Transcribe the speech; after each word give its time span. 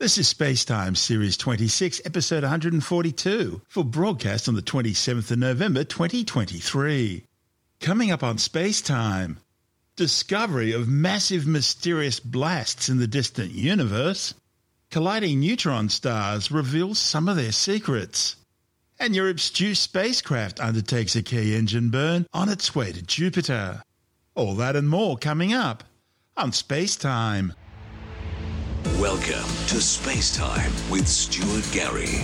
This 0.00 0.16
is 0.16 0.32
Spacetime 0.32 0.96
Series 0.96 1.36
26, 1.36 2.02
Episode 2.04 2.44
142, 2.44 3.62
for 3.66 3.82
broadcast 3.82 4.48
on 4.48 4.54
the 4.54 4.62
27th 4.62 5.32
of 5.32 5.38
November 5.38 5.82
2023. 5.82 7.24
Coming 7.80 8.12
up 8.12 8.22
on 8.22 8.36
Spacetime 8.36 9.38
Discovery 9.96 10.70
of 10.70 10.86
massive 10.86 11.48
mysterious 11.48 12.20
blasts 12.20 12.88
in 12.88 12.98
the 12.98 13.08
distant 13.08 13.50
universe. 13.50 14.34
Colliding 14.92 15.40
neutron 15.40 15.88
stars 15.88 16.52
reveals 16.52 17.00
some 17.00 17.28
of 17.28 17.34
their 17.34 17.50
secrets. 17.50 18.36
And 19.00 19.16
Europe's 19.16 19.50
JUICE 19.50 19.80
spacecraft 19.80 20.60
undertakes 20.60 21.16
a 21.16 21.24
key 21.24 21.56
engine 21.56 21.90
burn 21.90 22.24
on 22.32 22.48
its 22.48 22.72
way 22.72 22.92
to 22.92 23.02
Jupiter. 23.02 23.82
All 24.36 24.54
that 24.54 24.76
and 24.76 24.88
more 24.88 25.16
coming 25.16 25.52
up 25.52 25.82
on 26.36 26.52
Spacetime. 26.52 27.52
Welcome 28.84 29.48
to 29.68 29.80
Space 29.80 30.34
Time 30.36 30.72
with 30.88 31.08
Stuart 31.08 31.68
Gary. 31.72 32.22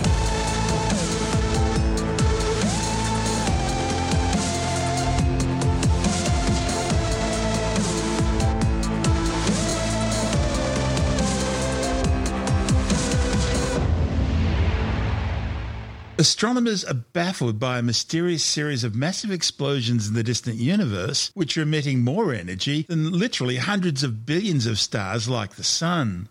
Astronomers 16.17 16.85
are 16.85 16.93
baffled 16.93 17.59
by 17.59 17.79
a 17.79 17.81
mysterious 17.81 18.43
series 18.43 18.85
of 18.85 18.95
massive 18.95 19.29
explosions 19.29 20.07
in 20.07 20.13
the 20.13 20.23
distant 20.23 20.55
universe, 20.55 21.29
which 21.33 21.57
are 21.57 21.63
emitting 21.63 22.01
more 22.01 22.33
energy 22.33 22.83
than 22.83 23.11
literally 23.11 23.57
hundreds 23.57 24.03
of 24.03 24.25
billions 24.25 24.65
of 24.65 24.79
stars 24.79 25.27
like 25.27 25.55
the 25.55 25.63
Sun. 25.63 26.29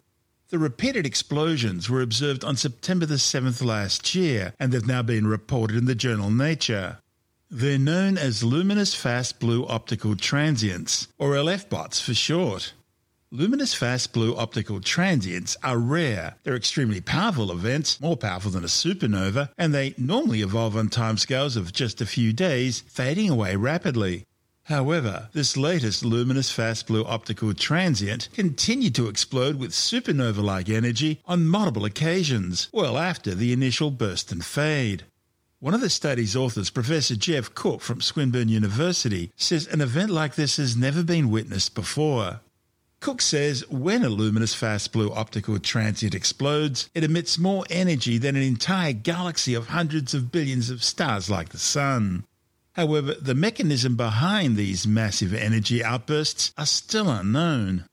The 0.50 0.58
repeated 0.58 1.06
explosions 1.06 1.88
were 1.88 2.02
observed 2.02 2.44
on 2.44 2.56
September 2.56 3.06
the 3.06 3.14
7th 3.14 3.64
last 3.64 4.14
year 4.14 4.52
and 4.60 4.74
have 4.74 4.86
now 4.86 5.02
been 5.02 5.26
reported 5.26 5.76
in 5.76 5.86
the 5.86 5.94
journal 5.94 6.30
Nature. 6.30 6.98
They're 7.50 7.78
known 7.78 8.18
as 8.18 8.44
luminous 8.44 8.94
fast 8.94 9.40
blue 9.40 9.66
optical 9.66 10.16
transients, 10.16 11.08
or 11.18 11.30
LFBOTs 11.30 12.02
for 12.02 12.12
short. 12.12 12.74
Luminous 13.30 13.74
fast 13.74 14.12
blue 14.12 14.36
optical 14.36 14.80
transients 14.80 15.56
are 15.62 15.78
rare. 15.78 16.36
They're 16.42 16.54
extremely 16.56 17.00
powerful 17.00 17.50
events, 17.50 18.00
more 18.00 18.16
powerful 18.16 18.50
than 18.50 18.64
a 18.64 18.68
supernova, 18.68 19.48
and 19.56 19.72
they 19.72 19.94
normally 19.96 20.42
evolve 20.42 20.76
on 20.76 20.88
timescales 20.88 21.56
of 21.56 21.72
just 21.72 22.00
a 22.00 22.06
few 22.06 22.32
days, 22.32 22.84
fading 22.86 23.30
away 23.30 23.56
rapidly. 23.56 24.24
However, 24.64 25.28
this 25.34 25.58
latest 25.58 26.06
luminous 26.06 26.50
fast 26.50 26.86
blue 26.86 27.04
optical 27.04 27.52
transient 27.52 28.30
continued 28.32 28.94
to 28.94 29.08
explode 29.08 29.56
with 29.56 29.72
supernova 29.72 30.42
like 30.42 30.70
energy 30.70 31.20
on 31.26 31.46
multiple 31.46 31.84
occasions, 31.84 32.68
well 32.72 32.96
after 32.96 33.34
the 33.34 33.52
initial 33.52 33.90
burst 33.90 34.32
and 34.32 34.42
fade. 34.42 35.04
One 35.60 35.74
of 35.74 35.82
the 35.82 35.90
study's 35.90 36.34
authors, 36.34 36.70
Professor 36.70 37.14
Jeff 37.14 37.54
Cooke 37.54 37.82
from 37.82 38.00
Swinburne 38.00 38.48
University, 38.48 39.32
says 39.36 39.66
an 39.66 39.82
event 39.82 40.10
like 40.10 40.34
this 40.34 40.56
has 40.56 40.76
never 40.76 41.02
been 41.02 41.30
witnessed 41.30 41.74
before. 41.74 42.40
Cooke 43.00 43.20
says 43.20 43.68
when 43.68 44.02
a 44.02 44.08
luminous 44.08 44.54
fast 44.54 44.92
blue 44.92 45.12
optical 45.12 45.58
transient 45.58 46.14
explodes, 46.14 46.88
it 46.94 47.04
emits 47.04 47.38
more 47.38 47.66
energy 47.68 48.16
than 48.16 48.34
an 48.34 48.42
entire 48.42 48.94
galaxy 48.94 49.52
of 49.52 49.68
hundreds 49.68 50.14
of 50.14 50.32
billions 50.32 50.70
of 50.70 50.82
stars 50.82 51.28
like 51.28 51.50
the 51.50 51.58
Sun. 51.58 52.24
However, 52.74 53.14
the 53.14 53.34
mechanism 53.34 53.96
behind 53.96 54.56
these 54.56 54.86
massive 54.86 55.32
energy 55.32 55.82
outbursts 55.82 56.52
are 56.58 56.66
still 56.66 57.08
unknown. 57.08 57.84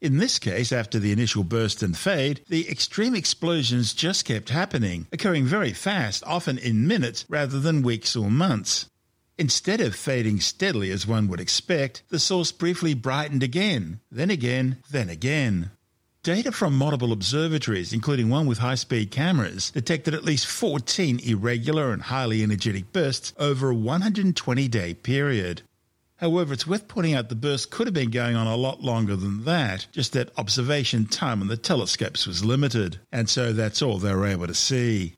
In 0.00 0.18
this 0.18 0.38
case, 0.38 0.70
after 0.70 1.00
the 1.00 1.10
initial 1.10 1.42
burst 1.42 1.82
and 1.82 1.96
fade, 1.96 2.42
the 2.48 2.68
extreme 2.70 3.16
explosions 3.16 3.92
just 3.92 4.24
kept 4.24 4.50
happening, 4.50 5.08
occurring 5.12 5.46
very 5.46 5.72
fast, 5.72 6.22
often 6.24 6.56
in 6.56 6.86
minutes 6.86 7.24
rather 7.28 7.58
than 7.58 7.82
weeks 7.82 8.14
or 8.14 8.30
months. 8.30 8.88
Instead 9.38 9.80
of 9.80 9.96
fading 9.96 10.38
steadily 10.38 10.92
as 10.92 11.06
one 11.06 11.26
would 11.26 11.40
expect, 11.40 12.04
the 12.08 12.20
source 12.20 12.52
briefly 12.52 12.94
brightened 12.94 13.42
again, 13.42 14.00
then 14.10 14.30
again, 14.30 14.76
then 14.90 15.08
again. 15.08 15.72
Data 16.28 16.52
from 16.52 16.76
multiple 16.76 17.10
observatories, 17.10 17.94
including 17.94 18.28
one 18.28 18.44
with 18.44 18.58
high 18.58 18.74
speed 18.74 19.10
cameras, 19.10 19.70
detected 19.70 20.12
at 20.12 20.26
least 20.26 20.46
14 20.46 21.20
irregular 21.20 21.90
and 21.90 22.02
highly 22.02 22.42
energetic 22.42 22.92
bursts 22.92 23.32
over 23.38 23.70
a 23.70 23.74
120 23.74 24.68
day 24.68 24.92
period. 24.92 25.62
However, 26.16 26.52
it's 26.52 26.66
worth 26.66 26.86
pointing 26.86 27.14
out 27.14 27.30
the 27.30 27.34
burst 27.34 27.70
could 27.70 27.86
have 27.86 27.94
been 27.94 28.10
going 28.10 28.36
on 28.36 28.46
a 28.46 28.56
lot 28.56 28.82
longer 28.82 29.16
than 29.16 29.44
that, 29.44 29.86
just 29.90 30.12
that 30.12 30.30
observation 30.36 31.06
time 31.06 31.40
on 31.40 31.48
the 31.48 31.56
telescopes 31.56 32.26
was 32.26 32.44
limited, 32.44 33.00
and 33.10 33.30
so 33.30 33.54
that's 33.54 33.80
all 33.80 33.96
they 33.96 34.14
were 34.14 34.26
able 34.26 34.48
to 34.48 34.54
see. 34.54 35.14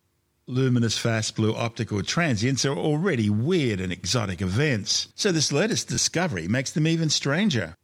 Luminous 0.46 0.96
fast 0.96 1.34
blue 1.34 1.56
optical 1.56 2.04
transients 2.04 2.64
are 2.64 2.76
already 2.76 3.28
weird 3.28 3.80
and 3.80 3.92
exotic 3.92 4.40
events, 4.40 5.08
so 5.16 5.32
this 5.32 5.50
latest 5.50 5.88
discovery 5.88 6.46
makes 6.46 6.70
them 6.70 6.86
even 6.86 7.10
stranger. 7.10 7.74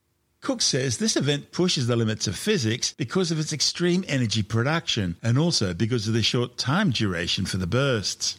Cooke 0.47 0.63
says 0.63 0.99
this 0.99 1.17
event 1.17 1.51
pushes 1.51 1.89
the 1.89 1.97
limits 1.97 2.29
of 2.29 2.37
physics 2.37 2.95
because 2.97 3.33
of 3.33 3.41
its 3.41 3.53
extreme 3.53 4.05
energy 4.07 4.45
production 4.45 5.17
and 5.21 5.37
also 5.37 5.75
because 5.75 6.07
of 6.07 6.15
the 6.15 6.23
short 6.23 6.57
time 6.57 6.93
duration 6.93 7.47
for 7.47 7.57
the 7.57 7.67
bursts. 7.67 8.39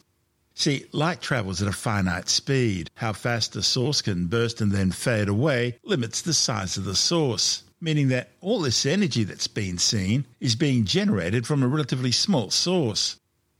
See, 0.56 0.86
light 0.94 1.20
travels 1.20 1.62
at 1.62 1.68
a 1.68 1.74
finite 1.74 2.30
speed. 2.30 2.90
How 2.96 3.12
fast 3.12 3.58
a 3.58 3.62
source 3.62 4.02
can 4.02 4.28
burst 4.28 4.62
and 4.62 4.72
then 4.72 4.92
fade 4.92 5.28
away 5.28 5.80
limits 5.84 6.22
the 6.22 6.34
size 6.34 6.78
of 6.78 6.86
the 6.86 6.96
source, 6.96 7.64
meaning 7.82 8.08
that 8.08 8.30
all 8.40 8.62
this 8.62 8.86
energy 8.86 9.26
that's 9.26 9.48
been 9.48 9.78
seen 9.78 10.24
is 10.40 10.56
being 10.56 10.86
generated 10.86 11.46
from 11.46 11.62
a 11.62 11.68
relatively 11.68 12.14
small 12.14 12.50
source. 12.50 13.20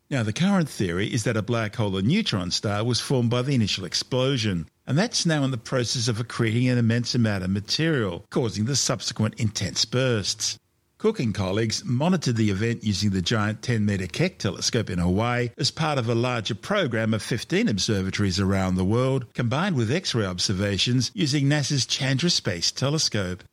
Now, 0.10 0.24
the 0.24 0.32
current 0.32 0.70
theory 0.70 1.14
is 1.14 1.26
that 1.26 1.36
a 1.36 1.42
black 1.42 1.76
hole 1.76 1.98
or 1.98 2.02
neutron 2.02 2.52
star 2.52 2.86
was 2.86 3.02
formed 3.02 3.30
by 3.30 3.42
the 3.42 3.56
initial 3.56 3.84
explosion, 3.84 4.70
and 4.88 4.98
that's 4.98 5.26
now 5.26 5.44
in 5.44 5.52
the 5.52 5.58
process 5.58 6.08
of 6.08 6.18
accreting 6.18 6.72
an 6.72 6.78
immense 6.78 7.14
amount 7.14 7.44
of 7.44 7.50
material, 7.50 8.26
causing 8.30 8.66
the 8.66 8.76
subsequent 8.76 9.36
intense 9.38 9.84
bursts. 9.84 10.58
Cooke 10.98 11.20
and 11.20 11.36
colleagues 11.36 11.86
monitored 11.86 12.38
the 12.38 12.50
event 12.50 12.84
using 12.84 13.12
the 13.12 13.22
giant 13.22 13.62
10 13.62 13.86
metre 13.86 14.08
Keck 14.08 14.40
telescope 14.40 14.90
in 14.90 14.98
Hawaii 14.98 15.52
as 15.56 15.70
part 15.70 16.00
of 16.00 16.10
a 16.10 16.16
larger 16.16 16.56
program 16.56 17.14
of 17.14 17.22
15 17.22 17.68
observatories 17.68 18.40
around 18.40 18.76
the 18.76 18.86
world, 18.86 19.32
combined 19.36 19.76
with 19.76 19.92
X 19.92 20.16
ray 20.16 20.26
observations 20.26 21.12
using 21.14 21.46
NASA's 21.46 21.86
Chandra 21.86 22.32
Space 22.32 22.72
Telescope. 22.72 23.44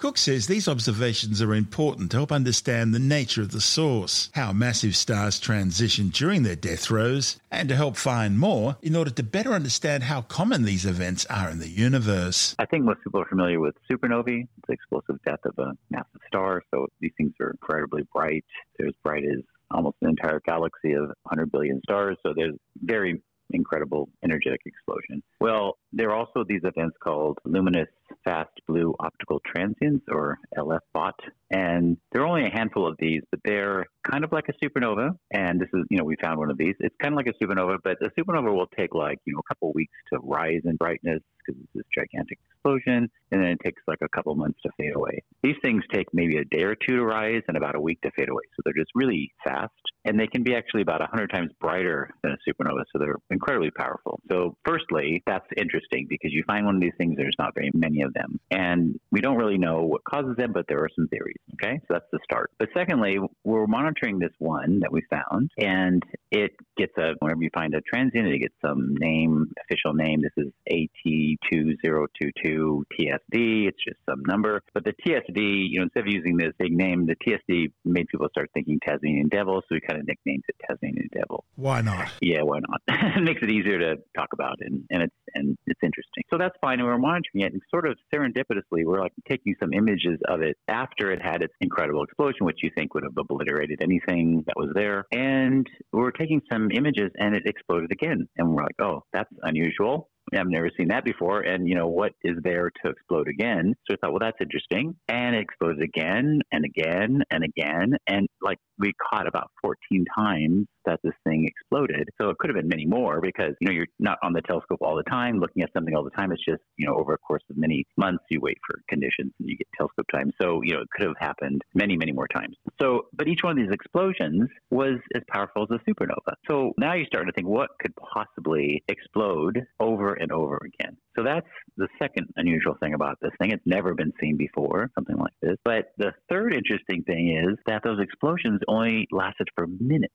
Cooke 0.00 0.16
says 0.16 0.46
these 0.46 0.66
observations 0.66 1.42
are 1.42 1.54
important 1.54 2.10
to 2.10 2.16
help 2.16 2.32
understand 2.32 2.94
the 2.94 2.98
nature 2.98 3.42
of 3.42 3.50
the 3.50 3.60
source, 3.60 4.30
how 4.32 4.50
massive 4.50 4.96
stars 4.96 5.38
transition 5.38 6.08
during 6.08 6.42
their 6.42 6.56
death 6.56 6.80
throes, 6.80 7.38
and 7.50 7.68
to 7.68 7.76
help 7.76 7.98
find 7.98 8.38
more 8.38 8.78
in 8.80 8.96
order 8.96 9.10
to 9.10 9.22
better 9.22 9.52
understand 9.52 10.04
how 10.04 10.22
common 10.22 10.62
these 10.62 10.86
events 10.86 11.26
are 11.26 11.50
in 11.50 11.58
the 11.58 11.68
universe. 11.68 12.56
I 12.58 12.64
think 12.64 12.84
most 12.84 13.04
people 13.04 13.20
are 13.20 13.26
familiar 13.26 13.60
with 13.60 13.74
supernovae, 13.92 14.48
the 14.66 14.72
explosive 14.72 15.22
death 15.26 15.44
of 15.44 15.58
a 15.58 15.72
massive 15.90 16.22
star. 16.26 16.62
So 16.70 16.86
these 17.00 17.12
things 17.18 17.34
are 17.38 17.50
incredibly 17.50 18.08
bright. 18.10 18.46
They're 18.78 18.88
as 18.88 18.94
bright 19.04 19.24
as 19.24 19.42
almost 19.70 19.98
an 20.00 20.08
entire 20.08 20.40
galaxy 20.46 20.94
of 20.94 21.08
100 21.24 21.52
billion 21.52 21.78
stars. 21.84 22.16
So 22.22 22.32
there's 22.34 22.56
very 22.82 23.20
incredible 23.52 24.08
energetic 24.24 24.62
explosion. 24.64 25.22
Well, 25.40 25.76
there 25.92 26.10
are 26.10 26.16
also 26.16 26.44
these 26.48 26.62
events 26.64 26.96
called 27.02 27.38
luminous 27.44 27.88
fast 28.24 28.50
blue 28.66 28.94
optical 29.00 29.40
transients 29.46 30.04
or 30.10 30.38
LFBOT. 30.56 31.12
And 31.50 31.96
there 32.12 32.22
are 32.22 32.26
only 32.26 32.46
a 32.46 32.50
handful 32.50 32.86
of 32.86 32.96
these, 32.98 33.22
but 33.30 33.40
they're 33.44 33.86
kind 34.10 34.24
of 34.24 34.32
like 34.32 34.46
a 34.48 34.64
supernova. 34.64 35.10
And 35.32 35.60
this 35.60 35.68
is, 35.72 35.84
you 35.90 35.98
know, 35.98 36.04
we 36.04 36.16
found 36.22 36.38
one 36.38 36.50
of 36.50 36.58
these. 36.58 36.74
It's 36.80 36.94
kind 37.02 37.14
of 37.14 37.16
like 37.16 37.26
a 37.26 37.44
supernova, 37.44 37.78
but 37.82 37.96
a 38.02 38.10
supernova 38.18 38.54
will 38.54 38.68
take 38.78 38.94
like, 38.94 39.18
you 39.24 39.34
know, 39.34 39.40
a 39.40 39.48
couple 39.48 39.72
weeks 39.74 39.92
to 40.12 40.20
rise 40.22 40.60
in 40.64 40.76
brightness 40.76 41.20
because 41.44 41.60
it's 41.62 41.72
this 41.74 41.84
gigantic 41.94 42.38
explosion. 42.50 43.10
And 43.32 43.42
then 43.42 43.50
it 43.50 43.58
takes 43.64 43.82
like 43.86 43.98
a 44.02 44.08
couple 44.08 44.34
months 44.34 44.58
to 44.62 44.70
fade 44.76 44.94
away. 44.94 45.22
These 45.42 45.56
things 45.62 45.82
take 45.92 46.08
maybe 46.12 46.36
a 46.38 46.44
day 46.44 46.64
or 46.64 46.74
two 46.74 46.96
to 46.96 47.04
rise 47.04 47.42
and 47.48 47.56
about 47.56 47.74
a 47.76 47.80
week 47.80 48.00
to 48.02 48.10
fade 48.16 48.28
away. 48.28 48.42
So 48.56 48.62
they're 48.64 48.74
just 48.74 48.90
really 48.94 49.32
fast. 49.44 49.72
And 50.04 50.18
they 50.18 50.26
can 50.26 50.42
be 50.42 50.54
actually 50.54 50.82
about 50.82 51.00
100 51.00 51.28
times 51.28 51.50
brighter 51.60 52.10
than 52.22 52.32
a 52.32 52.36
supernova. 52.48 52.84
So 52.92 52.98
they're 52.98 53.16
incredibly 53.30 53.70
powerful. 53.70 54.18
So, 54.30 54.56
firstly, 54.64 55.22
that's 55.26 55.46
interesting 55.58 56.06
because 56.08 56.32
you 56.32 56.42
find 56.46 56.64
one 56.64 56.76
of 56.76 56.80
these 56.80 56.94
things, 56.96 57.16
there's 57.16 57.36
not 57.38 57.54
very 57.54 57.70
many 57.74 58.00
of 58.00 58.14
them. 58.14 58.40
And 58.50 58.98
we 59.12 59.20
don't 59.20 59.36
really 59.36 59.58
know 59.58 59.82
what 59.82 60.02
causes 60.04 60.36
them, 60.36 60.52
but 60.52 60.64
there 60.68 60.78
are 60.78 60.88
some 60.96 61.06
theories. 61.08 61.36
Okay. 61.54 61.78
So 61.80 61.94
that's 61.94 62.06
the 62.12 62.18
start. 62.24 62.50
But 62.58 62.68
secondly, 62.74 63.18
we're 63.44 63.66
monitoring 63.66 64.18
this 64.18 64.32
one 64.38 64.80
that 64.80 64.90
we 64.90 65.02
found, 65.10 65.50
and 65.58 66.02
it 66.30 66.52
gets 66.76 66.96
a, 66.96 67.12
whenever 67.18 67.42
you 67.42 67.50
find 67.52 67.74
a 67.74 67.80
transient, 67.82 68.28
it 68.28 68.38
gets 68.38 68.54
some 68.64 68.94
name, 68.98 69.52
official 69.64 69.92
name. 69.94 70.22
This 70.22 70.32
is 70.46 70.52
AT 70.70 71.29
T2022 71.52 72.82
TSD. 72.98 73.68
It's 73.68 73.78
just 73.86 73.98
some 74.08 74.22
number. 74.26 74.62
But 74.74 74.84
the 74.84 74.92
TSD, 74.92 75.68
you 75.70 75.78
know, 75.78 75.84
instead 75.84 76.00
of 76.00 76.08
using 76.08 76.36
this 76.36 76.52
big 76.58 76.72
name, 76.72 77.06
the 77.06 77.16
TSD 77.16 77.72
made 77.84 78.06
people 78.08 78.28
start 78.30 78.50
thinking 78.54 78.78
Tasmanian 78.86 79.28
devil, 79.28 79.60
so 79.62 79.66
we 79.74 79.80
kind 79.80 80.00
of 80.00 80.06
nicknamed 80.06 80.44
it 80.48 80.56
Tasmanian 80.68 81.08
devil. 81.12 81.44
Why 81.56 81.80
not? 81.80 82.08
Yeah, 82.20 82.42
why 82.42 82.60
not? 82.60 82.80
it 83.16 83.22
makes 83.22 83.42
it 83.42 83.50
easier 83.50 83.78
to 83.78 83.96
talk 84.16 84.28
about, 84.32 84.56
and, 84.60 84.84
and 84.90 85.02
it's 85.02 85.14
and 85.34 85.56
it's 85.66 85.80
interesting. 85.82 86.24
So 86.30 86.38
that's 86.38 86.56
fine. 86.60 86.80
And 86.80 86.88
we're 86.88 86.98
monitoring 86.98 87.42
it, 87.42 87.52
and 87.52 87.62
sort 87.70 87.88
of 87.88 87.96
serendipitously, 88.12 88.84
we're 88.84 89.00
like 89.00 89.12
taking 89.28 89.54
some 89.60 89.72
images 89.72 90.18
of 90.28 90.42
it 90.42 90.56
after 90.68 91.12
it 91.12 91.20
had 91.22 91.42
its 91.42 91.54
incredible 91.60 92.02
explosion, 92.04 92.46
which 92.46 92.58
you 92.62 92.70
think 92.76 92.94
would 92.94 93.04
have 93.04 93.16
obliterated 93.16 93.80
anything 93.82 94.42
that 94.46 94.56
was 94.56 94.70
there. 94.74 95.06
And 95.12 95.66
we're 95.92 96.10
taking 96.10 96.40
some 96.52 96.70
images, 96.72 97.10
and 97.16 97.34
it 97.34 97.42
exploded 97.46 97.92
again. 97.92 98.28
And 98.36 98.50
we're 98.50 98.62
like, 98.62 98.80
oh, 98.80 99.04
that's 99.12 99.30
unusual. 99.42 100.08
I've 100.38 100.48
never 100.48 100.70
seen 100.76 100.88
that 100.88 101.04
before. 101.04 101.40
And, 101.40 101.68
you 101.68 101.74
know, 101.74 101.88
what 101.88 102.12
is 102.22 102.36
there 102.42 102.70
to 102.84 102.90
explode 102.90 103.28
again? 103.28 103.74
So 103.88 103.94
I 103.94 103.96
thought, 104.00 104.12
well, 104.12 104.20
that's 104.20 104.38
interesting. 104.40 104.96
And 105.08 105.34
it 105.34 105.42
exploded 105.42 105.82
again 105.82 106.40
and 106.52 106.64
again 106.64 107.22
and 107.30 107.44
again. 107.44 107.96
And 108.06 108.28
like 108.40 108.58
we 108.78 108.92
caught 109.10 109.26
about 109.26 109.50
14 109.62 110.04
times 110.16 110.66
that 110.86 111.00
this 111.02 111.12
thing 111.24 111.46
exploded. 111.46 112.08
So 112.20 112.30
it 112.30 112.38
could 112.38 112.50
have 112.50 112.56
been 112.56 112.68
many 112.68 112.86
more 112.86 113.20
because, 113.20 113.54
you 113.60 113.68
know, 113.68 113.72
you're 113.72 113.86
not 113.98 114.18
on 114.22 114.32
the 114.32 114.42
telescope 114.42 114.78
all 114.80 114.96
the 114.96 115.02
time 115.04 115.38
looking 115.38 115.62
at 115.62 115.70
something 115.72 115.94
all 115.94 116.04
the 116.04 116.10
time. 116.10 116.32
It's 116.32 116.44
just, 116.44 116.62
you 116.76 116.86
know, 116.86 116.94
over 116.94 117.14
a 117.14 117.18
course 117.18 117.42
of 117.50 117.56
many 117.56 117.86
months, 117.96 118.24
you 118.30 118.40
wait 118.40 118.58
for 118.66 118.80
conditions 118.88 119.32
and 119.38 119.48
you 119.48 119.56
get 119.56 119.66
telescope 119.76 120.06
time. 120.12 120.32
So, 120.40 120.60
you 120.62 120.74
know, 120.74 120.80
it 120.80 120.88
could 120.90 121.06
have 121.06 121.16
happened 121.18 121.62
many, 121.74 121.96
many 121.96 122.12
more 122.12 122.28
times. 122.28 122.56
So, 122.80 123.06
but 123.12 123.28
each 123.28 123.42
one 123.42 123.52
of 123.52 123.58
these 123.58 123.72
explosions 123.72 124.48
was 124.70 124.98
as 125.14 125.22
powerful 125.28 125.64
as 125.64 125.68
a 125.70 125.90
supernova. 125.90 126.34
So 126.48 126.72
now 126.78 126.94
you're 126.94 127.06
starting 127.06 127.28
to 127.28 127.32
think 127.32 127.48
what 127.48 127.70
could 127.80 127.92
possibly 127.96 128.82
explode 128.88 129.62
over 129.80 130.14
and 130.14 130.32
over 130.32 130.60
again. 130.64 130.96
So 131.16 131.24
that's 131.24 131.46
the 131.76 131.88
second 131.98 132.28
unusual 132.36 132.76
thing 132.80 132.94
about 132.94 133.18
this 133.20 133.32
thing. 133.40 133.50
It's 133.50 133.62
never 133.66 133.94
been 133.94 134.12
seen 134.20 134.36
before, 134.36 134.90
something 134.94 135.16
like 135.16 135.32
this. 135.42 135.56
But 135.64 135.92
the 135.98 136.12
third 136.30 136.54
interesting 136.54 137.02
thing 137.02 137.36
is 137.36 137.58
that 137.66 137.82
those 137.84 138.00
explosions 138.00 138.60
only 138.68 139.06
lasted 139.10 139.48
for 139.56 139.66
minutes. 139.66 140.14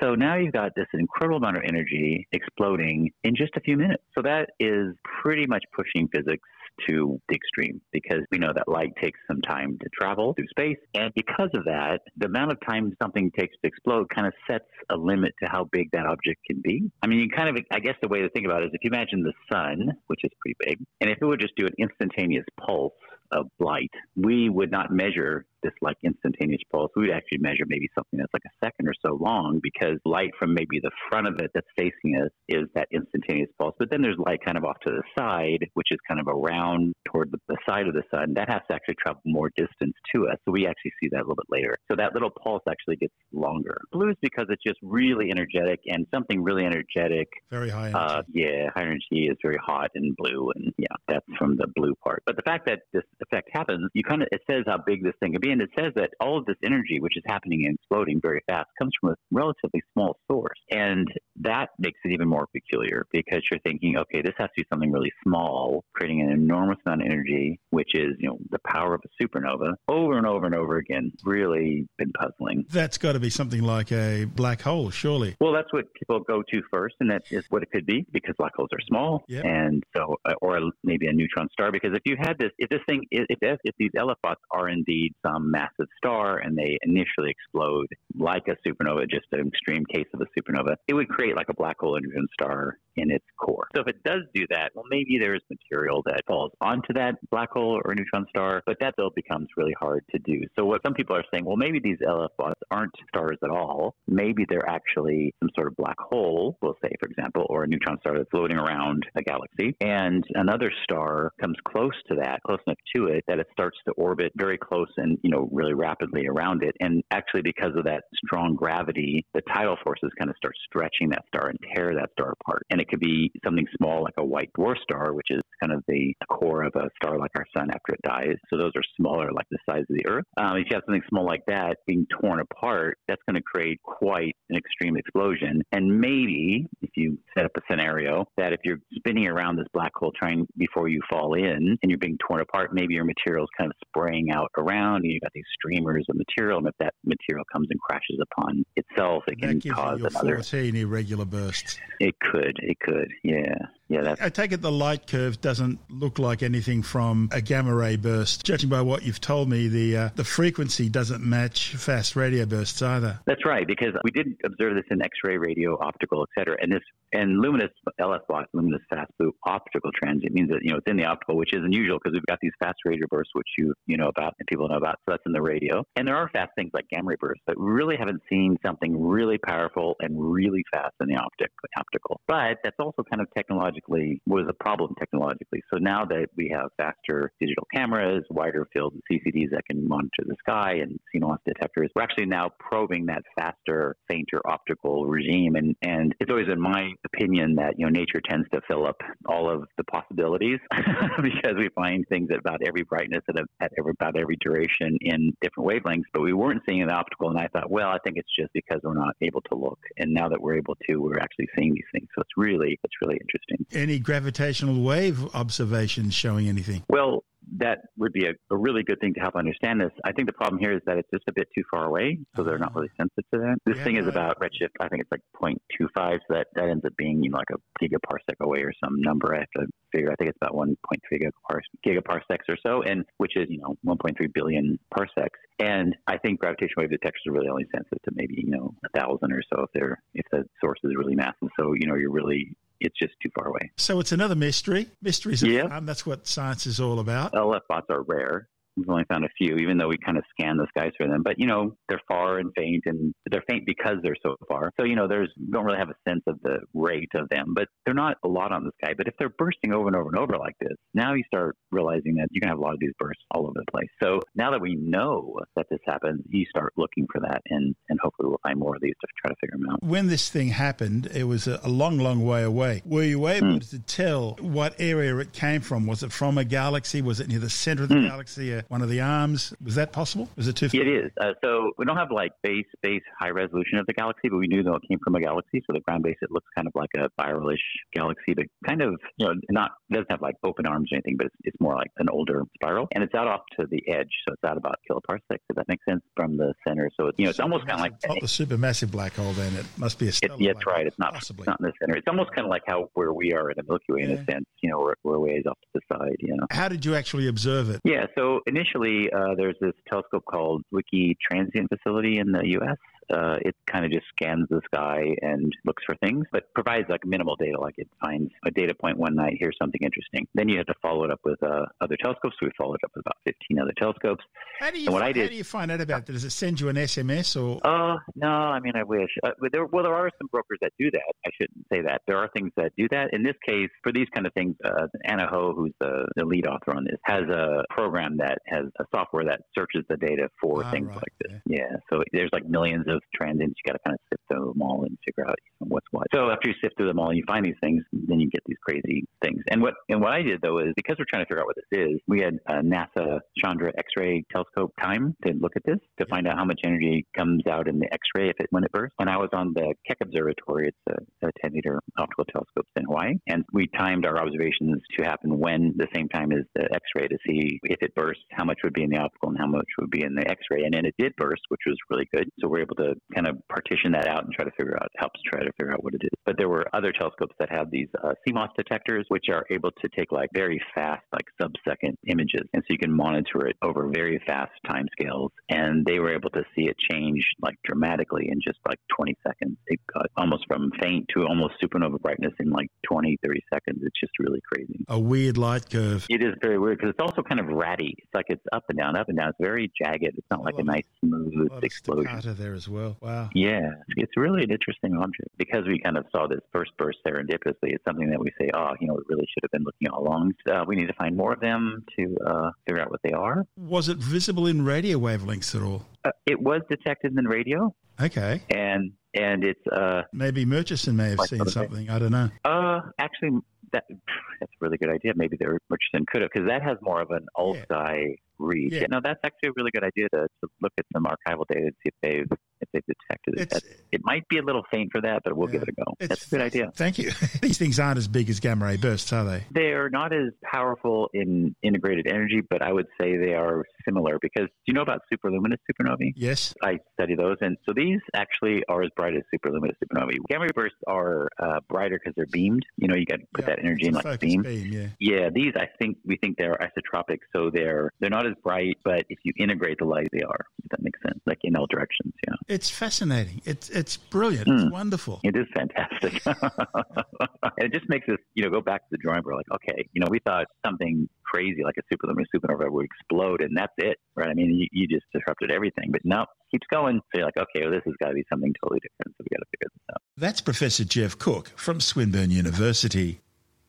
So 0.00 0.14
now 0.14 0.36
you've 0.36 0.52
got 0.52 0.72
this 0.76 0.86
incredible 0.92 1.38
amount 1.38 1.56
of 1.56 1.62
energy 1.66 2.26
exploding 2.32 3.10
in 3.24 3.34
just 3.34 3.52
a 3.56 3.60
few 3.60 3.76
minutes. 3.76 4.02
So 4.14 4.22
that 4.22 4.50
is 4.60 4.94
pretty 5.22 5.46
much 5.46 5.62
pushing 5.74 6.08
physics 6.08 6.48
to 6.88 7.20
the 7.28 7.34
extreme 7.34 7.80
because 7.92 8.20
we 8.30 8.38
know 8.38 8.52
that 8.54 8.68
light 8.68 8.92
takes 9.02 9.18
some 9.26 9.40
time 9.40 9.78
to 9.80 9.88
travel 9.98 10.34
through 10.34 10.46
space. 10.48 10.76
And 10.94 11.12
because 11.14 11.50
of 11.54 11.64
that, 11.64 12.00
the 12.16 12.26
amount 12.26 12.52
of 12.52 12.58
time 12.68 12.92
something 13.00 13.30
takes 13.38 13.54
to 13.62 13.68
explode 13.68 14.08
kind 14.14 14.26
of 14.26 14.34
sets 14.50 14.68
a 14.90 14.96
limit 14.96 15.32
to 15.42 15.48
how 15.48 15.68
big 15.72 15.88
that 15.92 16.06
object 16.06 16.40
can 16.46 16.60
be. 16.62 16.90
I 17.02 17.06
mean, 17.06 17.20
you 17.20 17.28
kind 17.28 17.48
of, 17.48 17.64
I 17.70 17.80
guess 17.80 17.94
the 18.02 18.08
way 18.08 18.20
to 18.20 18.28
think 18.30 18.44
about 18.44 18.62
it 18.62 18.66
is 18.66 18.70
if 18.74 18.84
you 18.84 18.90
imagine 18.90 19.22
the 19.22 19.32
sun, 19.50 19.92
which 20.08 20.20
is 20.24 20.30
pretty 20.40 20.56
big, 20.60 20.86
and 21.00 21.10
if 21.10 21.18
it 21.20 21.24
would 21.24 21.40
just 21.40 21.56
do 21.56 21.66
an 21.66 21.72
instantaneous 21.78 22.44
pulse 22.60 22.92
of 23.32 23.46
light, 23.58 23.90
we 24.14 24.48
would 24.48 24.70
not 24.70 24.92
measure 24.92 25.46
this 25.66 25.74
like 25.82 25.96
instantaneous 26.04 26.62
pulse. 26.72 26.90
We 26.96 27.08
would 27.08 27.16
actually 27.16 27.38
measure 27.38 27.64
maybe 27.66 27.88
something 27.94 28.18
that's 28.18 28.32
like 28.32 28.46
a 28.46 28.64
second 28.64 28.88
or 28.88 28.94
so 29.04 29.18
long 29.20 29.60
because 29.62 29.98
light 30.04 30.30
from 30.38 30.54
maybe 30.54 30.78
the 30.80 30.90
front 31.10 31.26
of 31.26 31.38
it 31.40 31.50
that's 31.54 31.66
facing 31.76 32.16
us 32.22 32.30
is 32.48 32.68
that 32.74 32.88
instantaneous 32.92 33.50
pulse. 33.58 33.74
But 33.78 33.90
then 33.90 34.02
there's 34.02 34.18
light 34.18 34.40
kind 34.44 34.56
of 34.56 34.64
off 34.64 34.78
to 34.84 34.90
the 34.90 35.02
side, 35.18 35.66
which 35.74 35.88
is 35.90 35.98
kind 36.08 36.20
of 36.20 36.28
around 36.28 36.94
toward 37.10 37.32
the, 37.32 37.38
the 37.48 37.56
side 37.68 37.86
of 37.88 37.94
the 37.94 38.02
sun. 38.10 38.34
That 38.34 38.48
has 38.48 38.62
to 38.68 38.74
actually 38.74 38.96
travel 39.02 39.20
more 39.24 39.50
distance 39.56 39.94
to 40.14 40.28
us. 40.28 40.36
So 40.44 40.52
we 40.52 40.66
actually 40.66 40.92
see 41.02 41.08
that 41.12 41.18
a 41.18 41.26
little 41.26 41.36
bit 41.36 41.50
later. 41.50 41.74
So 41.90 41.96
that 41.96 42.14
little 42.14 42.30
pulse 42.30 42.62
actually 42.68 42.96
gets 42.96 43.14
longer. 43.32 43.78
Blue 43.92 44.10
is 44.10 44.16
because 44.22 44.46
it's 44.48 44.62
just 44.62 44.78
really 44.82 45.30
energetic 45.30 45.80
and 45.86 46.06
something 46.14 46.42
really 46.42 46.64
energetic. 46.64 47.28
Very 47.50 47.70
high 47.70 47.88
energy. 47.88 47.98
Uh, 47.98 48.22
yeah, 48.32 48.70
high 48.74 48.82
energy 48.82 49.28
is 49.30 49.36
very 49.42 49.58
hot 49.64 49.90
and 49.94 50.14
blue. 50.16 50.50
And 50.54 50.72
yeah, 50.78 50.86
that's 51.08 51.26
from 51.38 51.56
the 51.56 51.66
blue 51.74 51.94
part. 52.04 52.22
But 52.26 52.36
the 52.36 52.42
fact 52.42 52.66
that 52.66 52.80
this 52.92 53.02
effect 53.22 53.48
happens, 53.52 53.90
you 53.94 54.02
kind 54.02 54.22
of, 54.22 54.28
it 54.32 54.42
says 54.48 54.64
how 54.66 54.78
big 54.86 55.02
this 55.02 55.14
thing 55.20 55.32
can 55.32 55.40
be. 55.40 55.50
And 55.56 55.62
it 55.62 55.70
says 55.74 55.94
that 55.96 56.10
all 56.20 56.36
of 56.36 56.44
this 56.44 56.56
energy, 56.62 57.00
which 57.00 57.16
is 57.16 57.22
happening 57.26 57.64
and 57.64 57.76
exploding 57.76 58.20
very 58.20 58.42
fast, 58.46 58.68
comes 58.78 58.92
from 59.00 59.12
a 59.12 59.14
relatively 59.30 59.80
small 59.94 60.18
source. 60.30 60.58
And 60.70 61.08
that 61.40 61.70
makes 61.78 61.98
it 62.04 62.12
even 62.12 62.28
more 62.28 62.46
peculiar 62.52 63.06
because 63.10 63.40
you're 63.50 63.60
thinking, 63.60 63.96
okay, 63.96 64.20
this 64.20 64.34
has 64.36 64.48
to 64.48 64.62
be 64.62 64.66
something 64.70 64.92
really 64.92 65.12
small, 65.24 65.82
creating 65.94 66.20
an 66.20 66.30
enormous 66.30 66.76
amount 66.84 67.00
of 67.00 67.06
energy, 67.06 67.58
which 67.70 67.94
is, 67.94 68.16
you 68.18 68.28
know, 68.28 68.36
the 68.50 68.58
power 68.66 68.92
of 68.92 69.00
a 69.02 69.22
supernova 69.22 69.72
over 69.88 70.18
and 70.18 70.26
over 70.26 70.44
and 70.44 70.54
over 70.54 70.76
again. 70.76 71.10
Really 71.24 71.88
been 71.96 72.12
puzzling. 72.12 72.66
That's 72.68 72.98
got 72.98 73.12
to 73.12 73.20
be 73.20 73.30
something 73.30 73.62
like 73.62 73.92
a 73.92 74.26
black 74.26 74.60
hole, 74.60 74.90
surely. 74.90 75.36
Well, 75.40 75.54
that's 75.54 75.72
what 75.72 75.86
people 75.94 76.20
go 76.20 76.42
to 76.52 76.62
first, 76.70 76.96
and 77.00 77.10
that 77.10 77.22
is 77.30 77.46
what 77.48 77.62
it 77.62 77.70
could 77.70 77.86
be 77.86 78.04
because 78.12 78.34
black 78.36 78.52
holes 78.54 78.68
are 78.74 78.80
small. 78.86 79.24
Yep. 79.28 79.42
And 79.42 79.82
so, 79.96 80.16
uh, 80.26 80.34
or 80.42 80.60
maybe 80.84 81.06
a 81.06 81.14
neutron 81.14 81.48
star, 81.50 81.72
because 81.72 81.94
if 81.94 82.02
you 82.04 82.16
had 82.18 82.36
this, 82.38 82.50
if 82.58 82.68
this 82.68 82.80
thing, 82.86 83.06
if, 83.10 83.26
if, 83.30 83.74
these 83.78 83.90
LF 83.96 84.16
are 84.50 84.68
indeed 84.68 85.14
some 85.24 85.45
massive 85.46 85.86
star 85.96 86.38
and 86.38 86.56
they 86.56 86.78
initially 86.82 87.30
explode 87.30 87.86
like 88.18 88.44
a 88.48 88.56
supernova, 88.68 89.08
just 89.08 89.26
an 89.32 89.46
extreme 89.48 89.84
case 89.86 90.06
of 90.14 90.20
a 90.20 90.26
supernova, 90.38 90.76
it 90.88 90.94
would 90.94 91.08
create 91.08 91.36
like 91.36 91.48
a 91.48 91.54
black 91.54 91.78
hole 91.80 91.98
neutron 92.00 92.26
star 92.32 92.78
in 92.96 93.10
its 93.10 93.24
core. 93.38 93.68
So 93.74 93.82
if 93.82 93.88
it 93.88 94.02
does 94.04 94.22
do 94.34 94.44
that, 94.50 94.70
well, 94.74 94.84
maybe 94.90 95.18
there 95.20 95.34
is 95.34 95.42
material 95.50 96.02
that 96.06 96.22
falls 96.26 96.52
onto 96.60 96.92
that 96.94 97.16
black 97.30 97.50
hole 97.50 97.80
or 97.84 97.94
neutron 97.94 98.26
star, 98.30 98.62
but 98.66 98.76
that 98.80 98.94
still 98.94 99.10
becomes 99.10 99.48
really 99.56 99.74
hard 99.78 100.04
to 100.12 100.18
do. 100.18 100.42
So 100.58 100.64
what 100.64 100.80
some 100.84 100.94
people 100.94 101.16
are 101.16 101.24
saying, 101.32 101.44
well, 101.44 101.56
maybe 101.56 101.80
these 101.80 101.98
LF 102.06 102.28
aren't 102.70 102.92
stars 103.08 103.38
at 103.42 103.50
all. 103.50 103.94
Maybe 104.06 104.46
they're 104.48 104.68
actually 104.68 105.34
some 105.40 105.50
sort 105.54 105.68
of 105.68 105.76
black 105.76 105.96
hole, 105.98 106.56
we'll 106.62 106.76
say, 106.82 106.90
for 107.00 107.08
example, 107.08 107.46
or 107.48 107.64
a 107.64 107.66
neutron 107.66 107.98
star 108.00 108.16
that's 108.16 108.30
floating 108.30 108.56
around 108.56 109.04
a 109.16 109.22
galaxy, 109.22 109.76
and 109.80 110.24
another 110.34 110.70
star 110.84 111.32
comes 111.40 111.56
close 111.66 111.94
to 112.08 112.16
that, 112.16 112.40
close 112.46 112.58
enough 112.66 112.78
to 112.94 113.06
it 113.06 113.24
that 113.28 113.38
it 113.38 113.46
starts 113.52 113.78
to 113.86 113.92
orbit 113.92 114.32
very 114.36 114.58
close 114.58 114.88
and 114.96 115.18
you 115.22 115.30
know 115.30 115.48
really 115.52 115.74
rapidly 115.74 116.26
around 116.26 116.62
it. 116.62 116.74
And 116.80 117.02
actually, 117.10 117.42
because 117.42 117.72
of 117.76 117.84
that 117.84 118.04
strong 118.24 118.54
gravity, 118.54 119.26
the 119.34 119.42
tidal 119.52 119.76
forces 119.82 120.10
kind 120.18 120.30
of 120.30 120.36
start 120.36 120.54
stretching 120.66 121.10
that 121.10 121.24
star 121.28 121.48
and 121.48 121.58
tear 121.74 121.94
that 121.94 122.10
star 122.12 122.34
apart. 122.40 122.62
And 122.70 122.80
it 122.80 122.85
could 122.88 123.00
be 123.00 123.30
something 123.44 123.66
small 123.76 124.02
like 124.02 124.14
a 124.18 124.24
white 124.24 124.50
dwarf 124.58 124.76
star, 124.82 125.12
which 125.12 125.28
is 125.30 125.40
kind 125.60 125.72
of 125.72 125.82
the 125.88 126.14
core 126.28 126.64
of 126.64 126.72
a 126.76 126.88
star 127.02 127.18
like 127.18 127.30
our 127.36 127.46
sun 127.56 127.70
after 127.70 127.94
it 127.94 128.00
dies. 128.02 128.36
So 128.50 128.58
those 128.58 128.72
are 128.76 128.82
smaller, 128.96 129.32
like 129.32 129.46
the 129.50 129.58
size 129.68 129.84
of 129.88 129.96
the 129.96 130.06
Earth. 130.06 130.24
Um, 130.36 130.56
if 130.56 130.66
you 130.68 130.74
have 130.74 130.82
something 130.86 131.02
small 131.08 131.24
like 131.24 131.42
that 131.46 131.76
being 131.86 132.06
torn 132.20 132.40
apart, 132.40 132.98
that's 133.08 133.20
going 133.28 133.36
to 133.36 133.42
create 133.42 133.80
quite 133.82 134.36
an 134.50 134.56
extreme 134.56 134.96
explosion. 134.96 135.62
And 135.72 136.00
maybe 136.00 136.66
if 136.82 136.90
you 136.96 137.18
set 137.36 137.44
up 137.44 137.52
a 137.56 137.60
scenario 137.70 138.26
that 138.36 138.52
if 138.52 138.60
you're 138.64 138.78
spinning 138.94 139.26
around 139.26 139.56
this 139.56 139.66
black 139.72 139.92
hole 139.94 140.12
trying 140.16 140.46
before 140.56 140.88
you 140.88 141.00
fall 141.08 141.34
in 141.34 141.78
and 141.82 141.90
you're 141.90 141.98
being 141.98 142.18
torn 142.26 142.40
apart, 142.40 142.70
maybe 142.72 142.94
your 142.94 143.04
material 143.04 143.44
is 143.44 143.50
kind 143.58 143.70
of 143.70 143.76
spraying 143.88 144.30
out 144.30 144.50
around 144.58 144.96
and 144.96 145.12
you've 145.12 145.22
got 145.22 145.32
these 145.34 145.44
streamers 145.58 146.04
of 146.08 146.16
material. 146.16 146.58
And 146.58 146.68
if 146.68 146.74
that 146.80 146.94
material 147.04 147.44
comes 147.52 147.68
and 147.70 147.80
crashes 147.80 148.18
upon 148.30 148.64
itself, 148.76 149.24
it 149.26 149.38
can 149.38 149.60
cause 149.60 150.00
another 150.00 150.36
14 150.36 150.76
irregular 150.76 151.24
bursts. 151.24 151.78
It 152.00 152.14
could. 152.20 152.56
It 152.62 152.75
could. 152.82 153.10
Yeah. 153.22 153.75
Yeah, 153.88 154.02
that's... 154.02 154.20
I 154.20 154.30
take 154.30 154.52
it 154.52 154.62
the 154.62 154.72
light 154.72 155.06
curve 155.06 155.40
doesn't 155.40 155.78
look 155.88 156.18
like 156.18 156.42
anything 156.42 156.82
from 156.82 157.28
a 157.32 157.40
gamma 157.40 157.74
ray 157.74 157.96
burst. 157.96 158.44
Judging 158.44 158.68
by 158.68 158.80
what 158.80 159.04
you've 159.04 159.20
told 159.20 159.48
me, 159.48 159.68
the 159.68 159.96
uh, 159.96 160.08
the 160.16 160.24
frequency 160.24 160.88
doesn't 160.88 161.22
match 161.22 161.76
fast 161.76 162.16
radio 162.16 162.46
bursts 162.46 162.82
either. 162.82 163.20
That's 163.26 163.44
right, 163.44 163.66
because 163.66 163.92
we 164.02 164.10
did 164.10 164.36
observe 164.44 164.74
this 164.74 164.84
in 164.90 165.02
X-ray, 165.02 165.38
radio, 165.38 165.78
optical, 165.80 166.26
etc. 166.36 166.56
And 166.60 166.72
this 166.72 166.82
and 167.12 167.38
luminous 167.38 167.70
LFBOTs, 168.00 168.46
luminous 168.52 168.82
fast 168.90 169.10
blue 169.18 169.32
optical 169.46 169.90
transit 169.94 170.32
means 170.32 170.50
that 170.50 170.60
you 170.62 170.72
know 170.72 170.78
it's 170.78 170.90
in 170.90 170.96
the 170.96 171.04
optical, 171.04 171.36
which 171.36 171.52
is 171.52 171.60
unusual 171.62 171.98
because 172.02 172.14
we've 172.14 172.26
got 172.26 172.38
these 172.42 172.52
fast 172.58 172.78
radio 172.84 173.06
bursts, 173.08 173.32
which 173.34 173.48
you 173.56 173.72
you 173.86 173.96
know 173.96 174.08
about 174.08 174.34
and 174.40 174.46
people 174.48 174.68
know 174.68 174.76
about. 174.76 174.96
So 175.06 175.12
that's 175.12 175.22
in 175.26 175.32
the 175.32 175.42
radio, 175.42 175.84
and 175.94 176.08
there 176.08 176.16
are 176.16 176.28
fast 176.30 176.50
things 176.56 176.70
like 176.74 176.88
gamma 176.90 177.10
ray 177.10 177.16
bursts, 177.20 177.42
but 177.46 177.58
we 177.58 177.70
really 177.70 177.96
haven't 177.96 178.20
seen 178.28 178.56
something 178.66 179.00
really 179.00 179.38
powerful 179.38 179.94
and 180.00 180.12
really 180.18 180.64
fast 180.72 180.94
in 181.00 181.06
the 181.06 181.16
optic 181.16 181.52
optical. 181.78 182.20
But 182.26 182.58
that's 182.64 182.76
also 182.80 183.04
kind 183.08 183.22
of 183.22 183.28
technological 183.36 183.75
technologically 183.76 184.20
was 184.26 184.46
a 184.48 184.52
problem 184.64 184.94
technologically. 184.98 185.62
So 185.72 185.78
now 185.78 186.04
that 186.06 186.28
we 186.36 186.52
have 186.54 186.70
faster 186.76 187.32
digital 187.40 187.66
cameras, 187.74 188.24
wider 188.30 188.66
field 188.72 188.94
CCDs 189.10 189.50
that 189.50 189.64
can 189.68 189.86
monitor 189.86 190.24
the 190.26 190.36
sky 190.40 190.78
and 190.82 190.98
CMOS 191.14 191.38
detectors, 191.46 191.90
we're 191.94 192.02
actually 192.02 192.26
now 192.26 192.50
probing 192.58 193.06
that 193.06 193.22
faster, 193.38 193.96
fainter 194.08 194.40
optical 194.46 195.06
regime. 195.06 195.56
And, 195.56 195.74
and 195.82 196.14
it's 196.20 196.30
always 196.30 196.46
been 196.46 196.60
my 196.60 196.90
opinion 197.04 197.56
that, 197.56 197.74
you 197.78 197.86
know, 197.86 197.90
nature 197.90 198.20
tends 198.28 198.46
to 198.52 198.60
fill 198.68 198.86
up 198.86 199.00
all 199.28 199.50
of 199.50 199.64
the 199.76 199.84
possibilities 199.84 200.58
because 201.22 201.54
we 201.56 201.68
find 201.74 202.04
things 202.08 202.28
at 202.32 202.38
about 202.38 202.60
every 202.66 202.82
brightness 202.82 203.22
at, 203.28 203.38
a, 203.38 203.44
at 203.60 203.72
every, 203.78 203.92
about 203.98 204.16
every 204.16 204.36
duration 204.40 204.96
in 205.00 205.32
different 205.40 205.68
wavelengths, 205.68 206.04
but 206.12 206.22
we 206.22 206.32
weren't 206.32 206.62
seeing 206.68 206.86
the 206.86 206.92
optical. 206.92 207.30
And 207.30 207.38
I 207.38 207.48
thought, 207.48 207.70
well, 207.70 207.88
I 207.88 207.98
think 208.04 208.16
it's 208.16 208.28
just 208.38 208.52
because 208.52 208.80
we're 208.82 208.94
not 208.94 209.14
able 209.20 209.40
to 209.52 209.56
look. 209.56 209.78
And 209.98 210.12
now 210.12 210.28
that 210.28 210.40
we're 210.40 210.56
able 210.56 210.76
to, 210.88 210.96
we're 210.96 211.18
actually 211.18 211.48
seeing 211.56 211.74
these 211.74 211.84
things. 211.92 212.08
So 212.14 212.22
it's 212.22 212.30
really, 212.36 212.78
it's 212.82 212.94
really 213.02 213.18
interesting 213.20 213.65
any 213.72 213.98
gravitational 213.98 214.82
wave 214.82 215.34
observations 215.34 216.14
showing 216.14 216.48
anything? 216.48 216.84
Well, 216.88 217.24
that 217.58 217.78
would 217.96 218.12
be 218.12 218.26
a, 218.26 218.32
a, 218.50 218.56
really 218.56 218.82
good 218.82 218.98
thing 219.00 219.14
to 219.14 219.20
help 219.20 219.36
understand 219.36 219.80
this. 219.80 219.92
I 220.04 220.12
think 220.12 220.26
the 220.26 220.32
problem 220.32 220.58
here 220.58 220.72
is 220.72 220.80
that 220.86 220.98
it's 220.98 221.08
just 221.12 221.24
a 221.28 221.32
bit 221.32 221.48
too 221.54 221.62
far 221.70 221.84
away, 221.84 222.18
so 222.34 222.42
they're 222.42 222.58
not 222.58 222.74
really 222.74 222.90
sensitive 222.96 223.24
to 223.32 223.38
that. 223.40 223.56
This 223.64 223.78
yeah, 223.78 223.84
thing 223.84 223.96
is 223.96 224.06
about 224.06 224.38
redshift. 224.40 224.74
I 224.80 224.88
think 224.88 225.02
it's 225.02 225.10
like 225.12 225.22
0.25, 225.40 226.12
so 226.12 226.18
that, 226.30 226.48
that 226.54 226.68
ends 226.68 226.84
up 226.84 226.92
being 226.96 227.22
you 227.22 227.30
know 227.30 227.38
like 227.38 227.50
a 227.50 227.84
gigaparsec 227.84 228.34
away 228.40 228.60
or 228.60 228.72
some 228.82 229.00
number. 229.00 229.34
I 229.34 229.40
have 229.40 229.50
to 229.58 229.66
figure. 229.92 230.10
I 230.10 230.16
think 230.16 230.30
it's 230.30 230.38
about 230.40 230.54
1.3 230.54 230.74
gigapars- 231.12 231.60
gigaparsecs 231.86 232.48
or 232.48 232.56
so, 232.64 232.82
and 232.82 233.04
which 233.18 233.36
is 233.36 233.46
you 233.48 233.58
know 233.58 233.76
1.3 233.86 234.14
billion 234.34 234.78
parsecs. 234.94 235.38
And 235.58 235.96
I 236.06 236.18
think 236.18 236.40
gravitational 236.40 236.82
wave 236.82 236.90
detectors 236.90 237.22
are 237.28 237.32
really 237.32 237.48
only 237.48 237.66
sensitive 237.72 238.02
to 238.04 238.10
maybe 238.14 238.34
you 238.36 238.50
know 238.50 238.74
a 238.84 238.98
thousand 238.98 239.32
or 239.32 239.42
so 239.52 239.62
if 239.62 239.70
they're 239.72 240.02
if 240.14 240.26
the 240.32 240.44
source 240.60 240.80
is 240.82 240.92
really 240.96 241.14
massive. 241.14 241.48
So 241.58 241.74
you 241.74 241.86
know 241.86 241.94
you're 241.94 242.10
really 242.10 242.56
it's 242.80 242.98
just 242.98 243.14
too 243.22 243.30
far 243.34 243.48
away. 243.48 243.70
So 243.76 244.00
it's 244.00 244.12
another 244.12 244.34
mystery. 244.34 244.88
Mysteries 245.02 245.42
yeah. 245.42 245.68
fun. 245.68 245.86
That's 245.86 246.06
what 246.06 246.26
science 246.26 246.66
is 246.66 246.80
all 246.80 246.98
about. 246.98 247.32
LFBOTs 247.32 247.90
are 247.90 248.02
rare. 248.02 248.48
We've 248.76 248.88
only 248.88 249.04
found 249.04 249.24
a 249.24 249.28
few, 249.38 249.56
even 249.56 249.78
though 249.78 249.88
we 249.88 249.98
kind 249.98 250.18
of 250.18 250.24
scan 250.30 250.56
the 250.56 250.66
skies 250.68 250.92
for 250.96 251.06
them. 251.06 251.22
But 251.22 251.38
you 251.38 251.46
know, 251.46 251.76
they're 251.88 252.00
far 252.08 252.38
and 252.38 252.52
faint, 252.56 252.84
and 252.86 253.14
they're 253.30 253.44
faint 253.48 253.64
because 253.66 253.96
they're 254.02 254.16
so 254.22 254.36
far. 254.48 254.72
So 254.78 254.84
you 254.84 254.96
know, 254.96 255.08
there's 255.08 255.30
don't 255.50 255.64
really 255.64 255.78
have 255.78 255.90
a 255.90 256.10
sense 256.10 256.22
of 256.26 256.40
the 256.42 256.58
rate 256.74 257.10
of 257.14 257.28
them, 257.28 257.54
but 257.54 257.68
they're 257.84 257.94
not 257.94 258.16
a 258.24 258.28
lot 258.28 258.52
on 258.52 258.64
the 258.64 258.72
sky. 258.82 258.94
But 258.96 259.08
if 259.08 259.14
they're 259.18 259.34
bursting 259.38 259.72
over 259.72 259.86
and 259.86 259.96
over 259.96 260.08
and 260.08 260.18
over 260.18 260.36
like 260.38 260.56
this, 260.60 260.76
now 260.94 261.14
you 261.14 261.22
start 261.26 261.56
realizing 261.70 262.16
that 262.16 262.28
you're 262.30 262.40
gonna 262.40 262.52
have 262.52 262.58
a 262.58 262.62
lot 262.62 262.74
of 262.74 262.80
these 262.80 262.92
bursts 262.98 263.22
all 263.30 263.46
over 263.46 263.54
the 263.54 263.70
place. 263.70 263.88
So 264.02 264.20
now 264.34 264.50
that 264.50 264.60
we 264.60 264.74
know 264.74 265.38
that 265.56 265.66
this 265.70 265.80
happens, 265.86 266.22
you 266.28 266.44
start 266.46 266.72
looking 266.76 267.06
for 267.12 267.20
that, 267.20 267.42
and 267.48 267.74
and 267.88 267.98
hopefully 268.02 268.28
we'll 268.28 268.40
find 268.42 268.58
more 268.58 268.74
of 268.74 268.82
these 268.82 268.94
to 269.00 269.06
try 269.20 269.30
to 269.30 269.36
figure 269.40 269.58
them 269.58 269.70
out. 269.70 269.82
When 269.82 270.06
this 270.08 270.28
thing 270.28 270.48
happened, 270.48 271.06
it 271.14 271.24
was 271.24 271.46
a, 271.46 271.68
long, 271.68 271.98
long 271.98 272.24
way 272.24 272.42
away. 272.42 272.82
Were 272.84 273.02
you 273.02 273.26
able 273.28 273.58
mm. 273.58 273.70
to 273.70 273.78
tell 273.78 274.36
what 274.40 274.74
area 274.78 275.16
it 275.18 275.32
came 275.32 275.60
from? 275.60 275.86
Was 275.86 276.02
it 276.02 276.12
from 276.12 276.38
a 276.38 276.44
galaxy? 276.44 277.02
Was 277.02 277.20
it 277.20 277.28
near 277.28 277.38
the 277.38 277.50
center 277.50 277.84
of 277.84 277.88
the 277.88 277.96
mm. 277.96 278.08
galaxy? 278.08 278.54
Uh, 278.54 278.62
one 278.68 278.82
of 278.82 278.88
the 278.88 279.00
arms? 279.00 279.54
Was 279.62 279.74
that 279.76 279.92
possible? 279.92 280.28
Was 280.36 280.48
it 280.48 280.56
too? 280.56 280.68
Far? 280.68 280.80
It 280.80 280.88
is. 280.88 281.10
Uh, 281.20 281.32
so 281.42 281.72
we 281.78 281.84
don't 281.84 281.96
have 281.96 282.10
like 282.10 282.32
base 282.42 282.66
base 282.82 283.02
high 283.18 283.30
resolution 283.30 283.78
of 283.78 283.86
the 283.86 283.92
galaxy, 283.92 284.28
but 284.28 284.38
we 284.38 284.46
knew 284.46 284.62
that 284.62 284.74
it 284.74 284.82
came 284.88 284.98
from 285.04 285.14
a 285.14 285.20
galaxy. 285.20 285.62
So 285.66 285.72
the 285.72 285.80
ground 285.80 286.02
base 286.02 286.16
it 286.22 286.30
looks 286.30 286.46
kind 286.54 286.66
of 286.66 286.72
like 286.74 286.90
a 286.96 287.08
spiralish 287.20 287.56
galaxy, 287.94 288.34
but 288.34 288.46
kind 288.66 288.82
of 288.82 288.94
you 289.16 289.26
know 289.26 289.34
not 289.50 289.72
doesn't 289.90 290.10
have 290.10 290.22
like 290.22 290.36
open 290.44 290.66
arms 290.66 290.90
or 290.92 290.96
anything, 290.96 291.16
but 291.16 291.26
it's, 291.26 291.36
it's 291.44 291.60
more 291.60 291.74
like 291.74 291.90
an 291.98 292.08
older 292.08 292.42
spiral, 292.54 292.88
and 292.94 293.02
it's 293.02 293.14
out 293.14 293.28
off 293.28 293.42
to 293.58 293.66
the 293.70 293.82
edge, 293.88 294.10
so 294.26 294.34
it's 294.34 294.44
out 294.44 294.56
about 294.56 294.76
kiloparsecs. 294.90 295.20
If 295.48 295.56
that 295.56 295.68
makes 295.68 295.84
sense 295.88 296.02
from 296.14 296.36
the 296.36 296.54
center, 296.66 296.90
so 296.98 297.08
it's 297.08 297.18
you 297.18 297.24
know 297.24 297.30
it's 297.30 297.40
almost 297.40 297.66
kind 297.66 297.80
of 297.80 297.80
like 297.80 297.92
not 298.06 298.20
the 298.20 298.26
supermassive 298.26 298.90
black 298.90 299.14
hole. 299.14 299.32
Then 299.32 299.54
it 299.54 299.66
must 299.76 299.98
be 299.98 300.08
a 300.08 300.12
stellar. 300.12 300.34
It, 300.34 300.40
yeah, 300.40 300.52
that's 300.52 300.66
right. 300.66 300.86
It's 300.86 300.98
not 300.98 301.14
possibly. 301.14 301.42
It's 301.42 301.46
not 301.46 301.60
in 301.60 301.66
the 301.66 301.72
center. 301.80 301.96
It's 301.96 302.08
almost 302.08 302.32
kind 302.32 302.44
of 302.44 302.50
like 302.50 302.62
how 302.66 302.90
where 302.94 303.12
we 303.12 303.32
are 303.32 303.50
in 303.50 303.56
the 303.56 303.64
Milky 303.68 303.92
Way 303.92 304.02
yeah. 304.02 304.06
in 304.06 304.12
a 304.12 304.24
sense. 304.24 304.46
You 304.62 304.70
know, 304.70 304.78
we're, 304.78 304.94
we're 305.04 305.18
ways 305.18 305.44
off 305.48 305.58
to 305.60 305.68
the 305.74 305.96
side. 305.96 306.16
You 306.20 306.36
know. 306.36 306.46
How 306.50 306.68
did 306.68 306.84
you 306.84 306.94
actually 306.94 307.28
observe 307.28 307.70
it? 307.70 307.80
Yeah. 307.84 308.06
So 308.16 308.40
initially, 308.56 309.12
uh, 309.12 309.34
there's 309.36 309.56
this 309.60 309.74
telescope 309.88 310.24
called 310.24 310.64
Zwicky 310.72 311.16
Transient 311.20 311.68
Facility 311.68 312.18
in 312.18 312.32
the 312.32 312.46
U.S 312.58 312.76
uh, 313.12 313.36
it 313.40 313.54
kind 313.66 313.84
of 313.84 313.90
just 313.90 314.06
scans 314.08 314.46
the 314.50 314.60
sky 314.66 315.14
and 315.22 315.52
looks 315.64 315.82
for 315.84 315.94
things, 315.96 316.26
but 316.32 316.52
provides 316.54 316.88
like 316.88 317.04
minimal 317.04 317.36
data. 317.36 317.60
Like 317.60 317.74
it 317.78 317.88
finds 318.00 318.30
a 318.46 318.50
data 318.50 318.74
point 318.74 318.98
one 318.98 319.14
night, 319.14 319.36
here's 319.38 319.56
something 319.60 319.80
interesting. 319.82 320.26
Then 320.34 320.48
you 320.48 320.56
have 320.58 320.66
to 320.66 320.74
follow 320.82 321.04
it 321.04 321.10
up 321.10 321.20
with 321.24 321.42
uh, 321.42 321.66
other 321.80 321.96
telescopes. 321.96 322.36
So 322.40 322.46
we 322.46 322.52
followed 322.56 322.80
up 322.84 322.90
with 322.94 323.04
about 323.06 323.16
15 323.24 323.60
other 323.60 323.72
telescopes. 323.78 324.24
How 324.60 324.70
do 324.70 324.80
you, 324.80 324.90
what 324.90 325.02
I 325.02 325.12
did, 325.12 325.24
how 325.24 325.30
do 325.30 325.36
you 325.36 325.44
find 325.44 325.70
out 325.70 325.80
about 325.80 326.06
that? 326.06 326.12
Does 326.12 326.24
it 326.24 326.30
send 326.30 326.60
you 326.60 326.68
an 326.68 326.76
SMS 326.76 327.40
or? 327.40 327.60
Uh, 327.66 327.96
no, 328.14 328.28
I 328.28 328.60
mean, 328.60 328.74
I 328.76 328.82
wish. 328.82 329.10
Uh, 329.24 329.30
but 329.40 329.52
there, 329.52 329.66
well, 329.66 329.84
there 329.84 329.94
are 329.94 330.10
some 330.18 330.28
brokers 330.30 330.58
that 330.62 330.72
do 330.78 330.90
that. 330.90 331.02
I 331.26 331.30
shouldn't 331.40 331.66
say 331.72 331.82
that. 331.82 332.02
There 332.06 332.16
are 332.16 332.28
things 332.36 332.52
that 332.56 332.72
do 332.76 332.88
that. 332.90 333.12
In 333.12 333.22
this 333.22 333.36
case, 333.46 333.70
for 333.82 333.92
these 333.92 334.06
kind 334.14 334.26
of 334.26 334.32
things, 334.34 334.56
uh, 334.64 334.86
Anna 335.04 335.26
Ho, 335.28 335.52
who's 335.54 335.72
the, 335.80 336.06
the 336.16 336.24
lead 336.24 336.46
author 336.46 336.74
on 336.74 336.84
this, 336.84 336.98
has 337.04 337.24
a 337.24 337.64
program 337.70 338.16
that 338.18 338.38
has 338.46 338.64
a 338.78 338.84
software 338.94 339.24
that 339.24 339.42
searches 339.56 339.84
the 339.88 339.96
data 339.96 340.28
for 340.40 340.64
ah, 340.64 340.70
things 340.70 340.88
right. 340.88 340.96
like 340.96 341.12
this. 341.20 341.40
Yeah. 341.46 341.58
yeah. 341.58 341.76
So 341.90 342.02
there's 342.12 342.30
like 342.32 342.46
millions 342.46 342.86
of 342.88 342.95
transients. 343.14 343.54
You 343.64 343.72
got 343.72 343.78
to 343.78 343.84
kind 343.84 343.94
of 343.94 344.00
sift 344.12 344.22
through 344.30 344.52
them 344.52 344.62
all 344.62 344.84
and 344.84 344.96
figure 345.04 345.28
out 345.28 345.36
what's 345.58 345.86
what. 345.90 346.06
So 346.14 346.30
after 346.30 346.48
you 346.48 346.54
sift 346.62 346.76
through 346.76 346.88
them 346.88 346.98
all 346.98 347.08
and 347.08 347.16
you 347.16 347.24
find 347.26 347.44
these 347.44 347.58
things, 347.60 347.82
then 347.92 348.20
you 348.20 348.30
get 348.30 348.42
these 348.46 348.58
crazy 348.66 349.06
things. 349.22 349.42
And 349.50 349.62
what 349.62 349.74
and 349.88 350.00
what 350.00 350.12
I 350.12 350.22
did 350.22 350.40
though 350.42 350.58
is 350.58 350.72
because 350.76 350.96
we're 350.98 351.06
trying 351.08 351.24
to 351.24 351.28
figure 351.28 351.40
out 351.40 351.46
what 351.46 351.56
this 351.56 351.88
is, 351.88 352.00
we 352.06 352.20
had 352.20 352.38
a 352.48 352.62
NASA 352.62 353.20
Chandra 353.42 353.72
X-ray 353.78 354.24
telescope 354.30 354.72
time 354.82 355.16
to 355.24 355.32
look 355.32 355.52
at 355.56 355.62
this 355.64 355.78
to 355.98 356.06
find 356.06 356.26
out 356.26 356.36
how 356.36 356.44
much 356.44 356.60
energy 356.64 357.06
comes 357.16 357.42
out 357.46 357.68
in 357.68 357.78
the 357.78 357.92
X-ray 357.92 358.28
if 358.28 358.36
it 358.38 358.46
when 358.50 358.64
it 358.64 358.72
bursts. 358.72 358.94
And 358.98 359.10
I 359.10 359.16
was 359.16 359.30
on 359.32 359.52
the 359.54 359.74
Keck 359.86 359.98
Observatory. 360.02 360.68
It's 360.68 360.96
a, 361.22 361.26
a 361.26 361.30
10 361.42 361.52
meter 361.52 361.80
optical 361.98 362.24
telescope 362.24 362.66
in 362.76 362.84
Hawaii, 362.84 363.14
and 363.28 363.44
we 363.52 363.68
timed 363.78 364.06
our 364.06 364.18
observations 364.18 364.80
to 364.98 365.04
happen 365.04 365.38
when 365.38 365.74
the 365.76 365.86
same 365.94 366.08
time 366.08 366.32
as 366.32 366.44
the 366.54 366.68
X-ray 366.74 367.08
to 367.08 367.18
see 367.26 367.58
if 367.64 367.78
it 367.80 367.94
bursts, 367.94 368.22
how 368.32 368.44
much 368.44 368.58
would 368.64 368.72
be 368.72 368.82
in 368.82 368.90
the 368.90 368.98
optical 368.98 369.30
and 369.30 369.38
how 369.38 369.46
much 369.46 369.66
would 369.78 369.90
be 369.90 370.02
in 370.02 370.14
the 370.14 370.28
X-ray. 370.30 370.64
And 370.64 370.74
then 370.74 370.86
it 370.86 370.94
did 370.98 371.12
burst, 371.16 371.42
which 371.48 371.60
was 371.66 371.76
really 371.90 372.08
good. 372.14 372.28
So 372.40 372.48
we're 372.48 372.62
able 372.62 372.76
to 372.76 372.85
kind 373.14 373.26
of 373.26 373.36
partition 373.48 373.92
that 373.92 374.06
out 374.06 374.24
and 374.24 374.32
try 374.32 374.44
to 374.44 374.50
figure 374.52 374.76
out 374.80 374.88
helps 374.96 375.20
try 375.30 375.40
to 375.42 375.52
figure 375.52 375.72
out 375.72 375.82
what 375.82 375.94
it 375.94 376.02
is. 376.02 376.10
But 376.24 376.36
there 376.38 376.48
were 376.48 376.66
other 376.72 376.92
telescopes 376.92 377.34
that 377.38 377.50
have 377.50 377.70
these 377.70 377.88
uh, 378.02 378.14
CMOS 378.26 378.48
detectors, 378.56 379.04
which 379.08 379.26
are 379.30 379.44
able 379.50 379.70
to 379.70 379.88
take 379.96 380.12
like 380.12 380.28
very 380.34 380.60
fast, 380.74 381.02
like 381.12 381.26
sub-second 381.40 381.96
images, 382.06 382.42
and 382.52 382.62
so 382.62 382.66
you 382.70 382.78
can 382.78 382.94
monitor 382.94 383.46
it 383.46 383.56
over 383.62 383.88
very 383.88 384.20
fast 384.26 384.52
time 384.66 384.86
scales. 384.98 385.32
And 385.48 385.84
they 385.84 385.98
were 385.98 386.14
able 386.14 386.30
to 386.30 386.42
see 386.54 386.62
it 386.62 386.76
change 386.90 387.24
like 387.40 387.56
dramatically 387.64 388.28
in 388.30 388.40
just 388.46 388.58
like 388.68 388.78
20 388.96 389.16
seconds. 389.26 389.56
It 389.66 389.80
got 389.92 390.06
almost 390.16 390.44
from 390.46 390.70
faint 390.80 391.06
to 391.14 391.26
almost 391.26 391.54
supernova 391.62 392.00
brightness 392.00 392.32
in 392.40 392.50
like 392.50 392.68
20, 392.88 393.18
30 393.24 393.40
seconds. 393.52 393.78
It's 393.82 394.00
just 394.00 394.12
really 394.18 394.40
crazy. 394.52 394.84
A 394.88 394.98
weird 394.98 395.36
light 395.36 395.68
curve. 395.70 396.06
It 396.08 396.22
is 396.22 396.34
very 396.40 396.58
weird 396.58 396.78
because 396.78 396.90
it's 396.90 397.00
also 397.00 397.22
kind 397.22 397.40
of 397.40 397.46
ratty. 397.46 397.94
It's 397.98 398.14
like 398.14 398.26
it's 398.28 398.44
up 398.52 398.64
and 398.68 398.78
down, 398.78 398.96
up 398.96 399.08
and 399.08 399.18
down. 399.18 399.28
It's 399.28 399.38
very 399.40 399.70
jagged. 399.80 400.16
It's 400.16 400.30
not 400.30 400.42
like 400.42 400.58
a 400.58 400.62
nice 400.62 400.84
smooth 401.00 401.48
a 401.52 401.64
explosion. 401.64 402.34
there 402.36 402.54
as 402.54 402.68
well. 402.68 402.75
Wow. 403.00 403.30
Yeah, 403.34 403.70
it's 403.96 404.12
really 404.16 404.42
an 404.42 404.50
interesting 404.50 404.96
object 404.96 405.28
because 405.38 405.66
we 405.66 405.78
kind 405.80 405.96
of 405.96 406.06
saw 406.12 406.26
this 406.26 406.40
first 406.52 406.70
burst 406.78 406.98
serendipitously. 407.06 407.72
It's 407.74 407.84
something 407.84 408.10
that 408.10 408.20
we 408.20 408.30
say, 408.40 408.50
oh, 408.54 408.72
you 408.80 408.88
know, 408.88 408.94
we 408.94 409.02
really 409.08 409.26
should 409.32 409.42
have 409.42 409.50
been 409.50 409.64
looking 409.64 409.88
all 409.88 410.02
along. 410.02 410.32
Uh, 410.50 410.64
we 410.66 410.76
need 410.76 410.86
to 410.86 410.94
find 410.94 411.16
more 411.16 411.32
of 411.32 411.40
them 411.40 411.84
to 411.98 412.16
uh, 412.26 412.50
figure 412.66 412.82
out 412.82 412.90
what 412.90 413.00
they 413.02 413.12
are. 413.12 413.46
Was 413.56 413.88
it 413.88 413.98
visible 413.98 414.46
in 414.46 414.64
radio 414.64 414.98
wavelengths 414.98 415.54
at 415.54 415.62
all? 415.62 415.86
Uh, 416.04 416.10
it 416.26 416.40
was 416.40 416.62
detected 416.68 417.16
in 417.16 417.24
radio. 417.26 417.74
Okay. 418.00 418.42
And 418.50 418.92
and 419.14 419.44
it's 419.44 419.66
uh 419.72 420.02
maybe 420.12 420.44
Murchison 420.44 420.96
may 420.96 421.10
have 421.10 421.20
seen 421.20 421.44
something. 421.46 421.88
I 421.88 421.98
don't 421.98 422.12
know. 422.12 422.28
Uh, 422.44 422.80
actually, 422.98 423.40
that 423.72 423.84
that's 424.40 424.52
a 424.52 424.58
really 424.60 424.76
good 424.76 424.90
idea. 424.90 425.12
Maybe 425.16 425.36
there 425.38 425.58
Murchison 425.70 426.04
could 426.10 426.22
have 426.22 426.30
because 426.32 426.48
that 426.48 426.62
has 426.62 426.76
more 426.82 427.00
of 427.00 427.10
an 427.10 427.26
sky 427.64 428.16
read. 428.38 428.72
Yeah. 428.72 428.86
no, 428.90 429.00
that's 429.02 429.20
actually 429.24 429.50
a 429.50 429.52
really 429.56 429.70
good 429.70 429.84
idea 429.84 430.08
to, 430.10 430.28
to 430.42 430.48
look 430.60 430.72
at 430.78 430.84
some 430.92 431.04
archival 431.04 431.44
data 431.48 431.66
and 431.66 431.74
see 431.82 431.90
if 431.90 431.94
they've 432.02 432.38
if 432.60 432.68
they've 432.72 432.82
detected 432.86 433.38
it. 433.38 433.64
it 433.92 434.00
might 434.04 434.26
be 434.28 434.38
a 434.38 434.42
little 434.42 434.62
faint 434.70 434.90
for 434.90 435.00
that, 435.02 435.22
but 435.24 435.36
we'll 435.36 435.48
yeah, 435.48 435.52
give 435.52 435.62
it 435.62 435.68
a 435.68 435.72
go. 435.72 435.94
That's 436.00 436.26
a 436.26 436.30
good 436.30 436.40
idea. 436.40 436.72
Thank 436.74 436.98
you. 436.98 437.10
These 437.42 437.58
things 437.58 437.78
aren't 437.78 437.98
as 437.98 438.08
big 438.08 438.30
as 438.30 438.40
gamma 438.40 438.66
ray 438.66 438.76
bursts, 438.76 439.12
are 439.12 439.24
they? 439.24 439.44
They're 439.50 439.90
not 439.90 440.12
as 440.12 440.32
powerful 440.42 441.10
in 441.12 441.54
integrated 441.62 442.06
energy, 442.06 442.42
but 442.48 442.62
I 442.62 442.72
would 442.72 442.86
say 443.00 443.16
they 443.16 443.34
are 443.34 443.64
similar 443.84 444.18
because 444.20 444.46
do 444.46 444.62
you 444.66 444.74
know 444.74 444.82
about 444.82 445.00
superluminous 445.12 445.58
supernovae? 445.70 446.12
Yes. 446.16 446.54
I 446.62 446.78
study 446.94 447.14
those, 447.14 447.36
and 447.40 447.56
so 447.66 447.72
these 447.74 448.00
actually 448.14 448.62
are 448.68 448.82
as 448.82 448.90
bright 448.96 449.14
as 449.14 449.22
superluminous 449.34 449.76
supernovae. 449.84 450.16
Gamma 450.28 450.44
ray 450.44 450.50
bursts 450.54 450.78
are 450.86 451.28
uh, 451.38 451.60
brighter 451.68 451.98
because 452.02 452.14
they're 452.16 452.26
beamed. 452.26 452.64
You 452.76 452.88
know, 452.88 452.94
you 452.94 453.06
got 453.06 453.20
to 453.20 453.26
put 453.34 453.44
yeah, 453.44 453.54
that 453.54 453.58
energy 453.60 453.86
in 453.86 453.94
like 453.94 454.04
a 454.04 454.18
beam. 454.18 454.42
beam. 454.42 454.72
Yeah. 454.72 454.86
Yeah. 454.98 455.30
These 455.30 455.52
I 455.56 455.68
think 455.78 455.98
we 456.04 456.16
think 456.16 456.36
they're 456.38 456.56
isotropic, 456.56 457.18
so 457.34 457.50
they're 457.50 457.90
they're 458.00 458.10
not 458.10 458.25
as 458.26 458.34
bright, 458.42 458.78
but 458.84 459.04
if 459.08 459.18
you 459.24 459.32
integrate 459.38 459.78
the 459.78 459.84
light, 459.84 460.08
they 460.12 460.22
are. 460.22 460.46
If 460.64 460.70
that 460.70 460.82
makes 460.82 461.00
sense, 461.02 461.20
like 461.26 461.38
in 461.42 461.56
all 461.56 461.66
directions. 461.66 462.12
Yeah. 462.26 462.34
It's 462.48 462.70
fascinating. 462.70 463.40
It's 463.44 463.70
it's 463.70 463.96
brilliant. 463.96 464.48
Mm. 464.48 464.64
It's 464.64 464.72
wonderful. 464.72 465.20
It 465.24 465.36
is 465.36 465.46
fantastic. 465.54 466.22
it 467.58 467.72
just 467.72 467.88
makes 467.88 468.08
us, 468.08 468.18
you 468.34 468.44
know, 468.44 468.50
go 468.50 468.60
back 468.60 468.80
to 468.82 468.88
the 468.90 468.98
drawing 468.98 469.22
board. 469.22 469.36
Like, 469.36 469.60
okay, 469.60 469.88
you 469.92 470.00
know, 470.00 470.08
we 470.10 470.18
thought 470.20 470.46
something 470.64 471.08
crazy 471.24 471.62
like 471.64 471.76
a 471.78 471.94
superluminous 471.94 472.26
supernova 472.34 472.70
would 472.70 472.86
explode, 472.86 473.40
and 473.40 473.56
that's 473.56 473.72
it, 473.78 473.98
right? 474.14 474.28
I 474.28 474.34
mean, 474.34 474.54
you, 474.54 474.68
you 474.72 474.88
just 474.88 475.06
disrupted 475.12 475.50
everything. 475.50 475.90
But 475.90 476.02
no, 476.04 476.26
keeps 476.50 476.66
going. 476.70 476.96
So 476.96 477.18
you're 477.18 477.26
like, 477.26 477.36
okay, 477.36 477.62
well, 477.62 477.72
this 477.72 477.82
has 477.84 477.94
got 478.00 478.08
to 478.08 478.14
be 478.14 478.24
something 478.30 478.52
totally 478.62 478.80
different. 478.80 479.16
So 479.16 479.24
we 479.24 479.36
got 479.36 479.42
to 479.42 479.50
figure 479.52 479.70
this 479.72 479.94
out. 479.94 480.02
That's 480.16 480.40
Professor 480.40 480.84
Jeff 480.84 481.18
Cooke 481.18 481.48
from 481.56 481.80
Swinburne 481.80 482.30
University, 482.30 483.20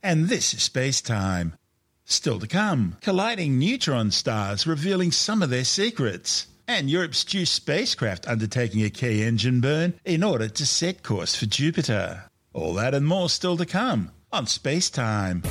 and 0.02 0.30
this 0.30 0.54
is 0.54 0.64
Space 0.64 1.02
Time. 1.02 1.58
Still 2.10 2.40
to 2.40 2.48
come, 2.48 2.96
colliding 3.02 3.60
neutron 3.60 4.12
stars 4.12 4.66
revealing 4.66 5.12
some 5.12 5.42
of 5.44 5.50
their 5.50 5.66
secrets, 5.66 6.48
and 6.66 6.90
Europe's 6.90 7.26
JUICE 7.26 7.52
spacecraft 7.52 8.26
undertaking 8.30 8.82
a 8.82 8.90
key 8.90 9.24
engine 9.24 9.60
burn 9.60 9.94
in 10.06 10.24
order 10.24 10.48
to 10.48 10.66
set 10.66 11.04
course 11.04 11.36
for 11.36 11.48
Jupiter. 11.48 12.24
All 12.54 12.74
that 12.76 12.94
and 12.94 13.06
more 13.06 13.30
still 13.30 13.58
to 13.58 13.66
come 13.66 14.12
on 14.32 14.48
Space 14.48 14.90
Time. 14.90 15.44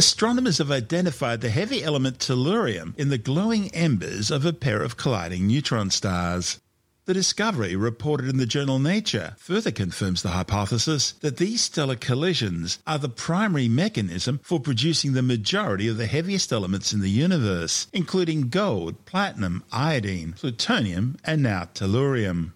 Astronomers 0.00 0.56
have 0.56 0.70
identified 0.70 1.42
the 1.42 1.50
heavy 1.50 1.84
element 1.84 2.18
tellurium 2.18 2.98
in 2.98 3.10
the 3.10 3.18
glowing 3.18 3.68
embers 3.74 4.30
of 4.30 4.46
a 4.46 4.52
pair 4.54 4.80
of 4.80 4.96
colliding 4.96 5.46
neutron 5.46 5.90
stars. 5.90 6.58
The 7.04 7.12
discovery, 7.12 7.76
reported 7.76 8.30
in 8.30 8.38
the 8.38 8.46
journal 8.46 8.78
Nature, 8.78 9.34
further 9.36 9.70
confirms 9.70 10.22
the 10.22 10.30
hypothesis 10.30 11.12
that 11.20 11.36
these 11.36 11.60
stellar 11.60 11.96
collisions 11.96 12.78
are 12.86 12.96
the 12.96 13.10
primary 13.10 13.68
mechanism 13.68 14.40
for 14.42 14.58
producing 14.58 15.12
the 15.12 15.20
majority 15.20 15.86
of 15.86 15.98
the 15.98 16.06
heaviest 16.06 16.50
elements 16.50 16.94
in 16.94 17.00
the 17.00 17.10
universe, 17.10 17.86
including 17.92 18.48
gold, 18.48 19.04
platinum, 19.04 19.62
iodine, 19.70 20.32
plutonium, 20.32 21.18
and 21.24 21.42
now 21.42 21.68
tellurium. 21.74 22.52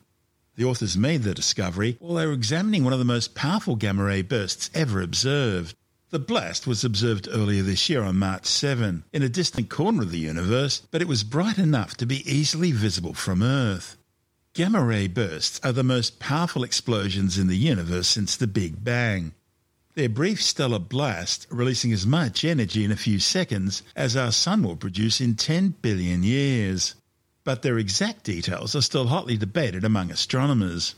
The 0.57 0.65
authors 0.65 0.97
made 0.97 1.25
the 1.25 1.35
discovery 1.35 1.99
while 2.01 2.15
they 2.15 2.27
were 2.27 2.33
examining 2.33 2.85
one 2.85 2.95
of 2.95 2.99
the 2.99 3.05
most 3.05 3.35
powerful 3.35 3.77
gamma 3.77 4.05
ray 4.05 4.23
bursts 4.23 4.71
ever 4.73 5.03
observed. 5.03 5.77
The 6.14 6.21
blast 6.21 6.64
was 6.68 6.85
observed 6.85 7.26
earlier 7.28 7.64
this 7.64 7.88
year 7.88 8.04
on 8.04 8.21
March 8.21 8.47
7 8.47 9.02
in 9.12 9.23
a 9.25 9.28
distant 9.28 9.68
corner 9.68 10.02
of 10.02 10.12
the 10.12 10.21
universe, 10.21 10.80
but 10.92 11.02
it 11.02 11.09
was 11.09 11.25
bright 11.25 11.59
enough 11.59 11.97
to 11.97 12.06
be 12.06 12.23
easily 12.33 12.71
visible 12.71 13.14
from 13.14 13.42
Earth. 13.42 13.97
Gamma 14.52 14.80
ray 14.85 15.09
bursts 15.09 15.59
are 15.64 15.73
the 15.73 15.83
most 15.83 16.21
powerful 16.21 16.62
explosions 16.62 17.37
in 17.37 17.49
the 17.49 17.56
universe 17.56 18.06
since 18.06 18.37
the 18.37 18.47
Big 18.47 18.85
Bang. 18.85 19.33
Their 19.94 20.09
brief 20.09 20.40
stellar 20.40 20.78
blast, 20.78 21.49
releasing 21.50 21.92
as 21.92 22.06
much 22.06 22.44
energy 22.44 22.85
in 22.85 22.92
a 22.92 22.97
few 22.97 23.18
seconds 23.18 23.83
as 23.97 24.16
our 24.16 24.30
Sun 24.30 24.62
will 24.62 24.76
produce 24.76 25.21
in 25.21 25.35
10 25.35 25.71
billion 25.83 26.23
years. 26.23 26.94
But 27.42 27.62
their 27.62 27.76
exact 27.76 28.23
details 28.23 28.76
are 28.76 28.83
still 28.83 29.09
hotly 29.09 29.37
debated 29.37 29.83
among 29.83 30.12
astronomers. 30.12 30.94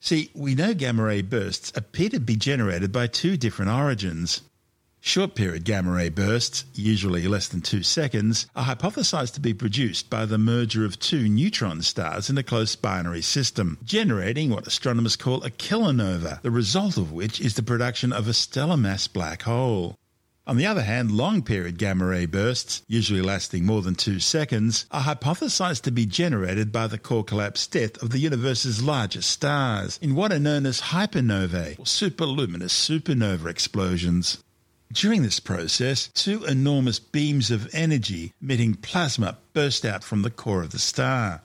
See, 0.00 0.30
we 0.34 0.54
know 0.54 0.74
gamma 0.74 1.04
ray 1.04 1.22
bursts 1.22 1.72
appear 1.74 2.10
to 2.10 2.20
be 2.20 2.36
generated 2.36 2.92
by 2.92 3.06
two 3.06 3.38
different 3.38 3.70
origins. 3.70 4.42
Short 5.02 5.34
period 5.34 5.64
gamma 5.64 5.92
ray 5.92 6.10
bursts, 6.10 6.66
usually 6.74 7.26
less 7.26 7.48
than 7.48 7.62
two 7.62 7.82
seconds, 7.82 8.46
are 8.54 8.66
hypothesized 8.66 9.32
to 9.34 9.40
be 9.40 9.54
produced 9.54 10.10
by 10.10 10.26
the 10.26 10.36
merger 10.36 10.84
of 10.84 10.98
two 10.98 11.26
neutron 11.26 11.80
stars 11.80 12.28
in 12.28 12.36
a 12.36 12.42
close 12.42 12.76
binary 12.76 13.22
system, 13.22 13.78
generating 13.82 14.50
what 14.50 14.66
astronomers 14.66 15.16
call 15.16 15.42
a 15.42 15.50
kilonova, 15.50 16.42
the 16.42 16.50
result 16.50 16.98
of 16.98 17.12
which 17.12 17.40
is 17.40 17.54
the 17.54 17.62
production 17.62 18.12
of 18.12 18.28
a 18.28 18.34
stellar 18.34 18.76
mass 18.76 19.08
black 19.08 19.42
hole. 19.42 19.96
On 20.46 20.58
the 20.58 20.66
other 20.66 20.82
hand, 20.82 21.12
long 21.12 21.42
period 21.42 21.78
gamma 21.78 22.04
ray 22.04 22.26
bursts, 22.26 22.82
usually 22.86 23.22
lasting 23.22 23.64
more 23.64 23.80
than 23.82 23.94
two 23.94 24.20
seconds, 24.20 24.84
are 24.90 25.02
hypothesized 25.02 25.82
to 25.82 25.90
be 25.90 26.04
generated 26.04 26.72
by 26.72 26.86
the 26.86 26.98
core 26.98 27.24
collapse 27.24 27.66
death 27.66 28.02
of 28.02 28.10
the 28.10 28.18
universe's 28.18 28.82
largest 28.82 29.30
stars 29.30 29.98
in 30.02 30.14
what 30.14 30.32
are 30.32 30.38
known 30.38 30.66
as 30.66 30.80
hypernovae 30.92 31.78
or 31.78 31.86
superluminous 31.86 32.74
supernova 32.74 33.46
explosions. 33.46 34.38
During 34.92 35.22
this 35.22 35.38
process, 35.38 36.10
two 36.14 36.44
enormous 36.44 36.98
beams 36.98 37.52
of 37.52 37.72
energy 37.72 38.32
emitting 38.42 38.74
plasma 38.74 39.38
burst 39.52 39.84
out 39.84 40.02
from 40.02 40.22
the 40.22 40.30
core 40.30 40.62
of 40.62 40.70
the 40.70 40.80
star. 40.80 41.42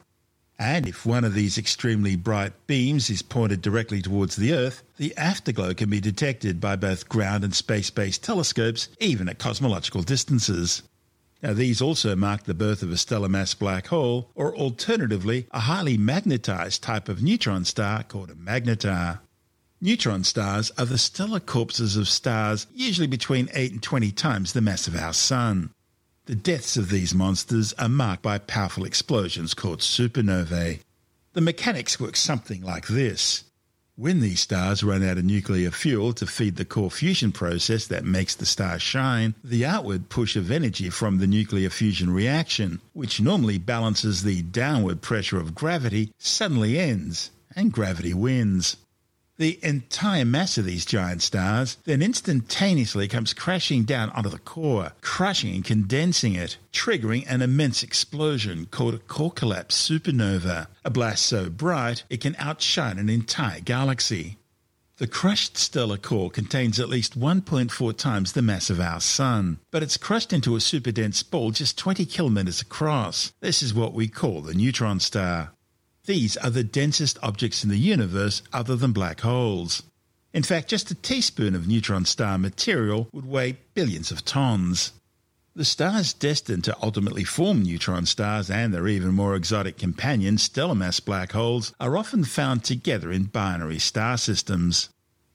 And 0.58 0.88
if 0.88 1.06
one 1.06 1.24
of 1.24 1.36
these 1.36 1.56
extremely 1.56 2.16
bright 2.16 2.54
beams 2.66 3.12
is 3.12 3.22
pointed 3.22 3.62
directly 3.62 4.02
towards 4.02 4.36
the 4.36 4.52
Earth, 4.52 4.82
the 4.98 5.16
afterglow 5.16 5.76
can 5.76 5.92
be 5.92 6.00
detected 6.00 6.60
by 6.60 6.76
both 6.76 7.08
ground 7.08 7.44
and 7.44 7.54
space 7.54 7.92
based 7.92 8.24
telescopes, 8.24 8.88
even 9.00 9.30
at 9.30 9.38
cosmological 9.38 10.02
distances. 10.02 10.82
Now, 11.44 11.54
these 11.54 11.82
also 11.82 12.16
mark 12.16 12.46
the 12.46 12.56
birth 12.56 12.82
of 12.82 12.92
a 12.92 12.98
stellar 12.98 13.30
mass 13.30 13.54
black 13.54 13.88
hole, 13.88 14.32
or 14.34 14.56
alternatively, 14.56 15.46
a 15.52 15.60
highly 15.60 15.98
magnetized 15.98 16.82
type 16.82 17.10
of 17.10 17.22
neutron 17.22 17.66
star 17.66 18.02
called 18.02 18.32
a 18.32 18.36
magnetar. 18.36 19.20
Neutron 19.82 20.24
stars 20.24 20.72
are 20.78 20.86
the 20.86 20.98
stellar 20.98 21.42
corpses 21.42 21.98
of 21.98 22.08
stars 22.08 22.66
usually 22.74 23.08
between 23.08 23.50
8 23.54 23.74
and 23.74 23.84
20 23.84 24.12
times 24.14 24.54
the 24.54 24.62
mass 24.62 24.88
of 24.88 24.96
our 24.96 25.12
Sun. 25.14 25.72
The 26.28 26.36
deaths 26.36 26.78
of 26.78 26.90
these 26.90 27.14
monsters 27.14 27.74
are 27.74 27.90
marked 27.90 28.24
by 28.24 28.38
powerful 28.38 28.86
explosions 28.86 29.54
called 29.54 29.82
supernovae. 29.82 30.80
The 31.34 31.42
mechanics 31.42 32.00
work 32.00 32.16
something 32.16 32.64
like 32.64 32.88
this. 32.88 33.44
When 33.98 34.22
these 34.22 34.40
stars 34.40 34.84
run 34.84 35.04
out 35.04 35.18
of 35.18 35.26
nuclear 35.26 35.72
fuel 35.72 36.14
to 36.14 36.26
feed 36.26 36.56
the 36.56 36.66
core 36.66 36.90
fusion 36.90 37.32
process 37.32 37.86
that 37.88 38.06
makes 38.06 38.34
the 38.34 38.46
star 38.46 38.80
shine, 38.80 39.36
the 39.44 39.66
outward 39.66 40.10
push 40.10 40.36
of 40.36 40.52
energy 40.52 40.90
from 40.90 41.18
the 41.18 41.28
nuclear 41.28 41.70
fusion 41.70 42.10
reaction, 42.10 42.82
which 42.94 43.22
normally 43.22 43.58
balances 43.58 44.24
the 44.24 44.42
downward 44.42 45.02
pressure 45.02 45.38
of 45.38 45.54
gravity, 45.54 46.12
suddenly 46.18 46.80
ends, 46.80 47.32
and 47.56 47.72
gravity 47.72 48.14
wins. 48.14 48.78
The 49.38 49.60
entire 49.62 50.24
mass 50.24 50.58
of 50.58 50.64
these 50.64 50.86
giant 50.86 51.22
stars 51.22 51.76
then 51.84 52.02
instantaneously 52.02 53.10
comes 53.10 53.34
crashing 53.34 53.84
down 53.84 54.10
onto 54.12 54.30
the 54.30 54.40
core, 54.40 54.94
crushing 55.02 55.56
and 55.56 55.66
condensing 55.66 56.36
it, 56.36 56.58
triggering 56.72 57.26
an 57.28 57.42
immense 57.42 57.84
explosion 57.84 58.66
called 58.72 58.94
a 58.94 59.00
core 59.00 59.34
collapse 59.34 59.76
supernova, 59.76 60.68
a 60.86 60.90
blast 60.90 61.26
so 61.26 61.50
bright 61.50 62.06
it 62.10 62.22
can 62.22 62.38
outshine 62.40 62.98
an 62.98 63.10
entire 63.10 63.60
galaxy. 63.60 64.38
The 64.98 65.08
crushed 65.08 65.58
stellar 65.58 65.98
core 65.98 66.30
contains 66.30 66.80
at 66.80 66.88
least 66.88 67.20
1.4 67.20 67.98
times 67.98 68.32
the 68.32 68.42
mass 68.42 68.70
of 68.70 68.80
our 68.80 69.02
Sun, 69.02 69.60
but 69.70 69.84
it's 69.84 69.98
crushed 69.98 70.32
into 70.32 70.56
a 70.56 70.60
superdense 70.60 71.30
ball 71.30 71.52
just 71.52 71.78
20 71.78 72.06
kilometers 72.06 72.62
across. 72.62 73.34
This 73.42 73.62
is 73.62 73.74
what 73.74 73.94
we 73.94 74.08
call 74.08 74.40
the 74.40 74.54
neutron 74.54 75.02
star. 75.02 75.52
These 76.06 76.38
are 76.38 76.52
the 76.52 76.64
densest 76.64 77.18
objects 77.24 77.64
in 77.64 77.70
the 77.72 77.78
universe 77.78 78.44
other 78.54 78.76
than 78.76 78.92
black 78.92 79.22
holes. 79.22 79.82
In 80.34 80.44
fact, 80.44 80.70
just 80.70 80.92
a 80.92 80.96
teaspoon 80.96 81.56
of 81.56 81.68
neutron 81.68 82.06
star 82.06 82.38
material 82.38 83.08
would 83.12 83.26
weigh 83.26 83.58
billions 83.74 84.12
of 84.12 84.24
tons. 84.24 84.92
The 85.56 85.66
stars 85.66 86.14
destined 86.14 86.66
to 86.66 86.78
ultimately 86.84 87.24
form 87.24 87.64
neutron 87.64 88.06
stars 88.06 88.52
and 88.52 88.74
their 88.74 88.88
even 88.88 89.14
more 89.14 89.36
exotic 89.36 89.78
companions, 89.78 90.44
stellar 90.44 90.76
mass 90.76 91.00
black 91.00 91.32
holes, 91.32 91.74
are 91.80 91.98
often 91.98 92.24
found 92.24 92.64
together 92.64 93.12
in 93.12 93.24
binary 93.24 93.80
star 93.80 94.18
systems. 94.18 94.90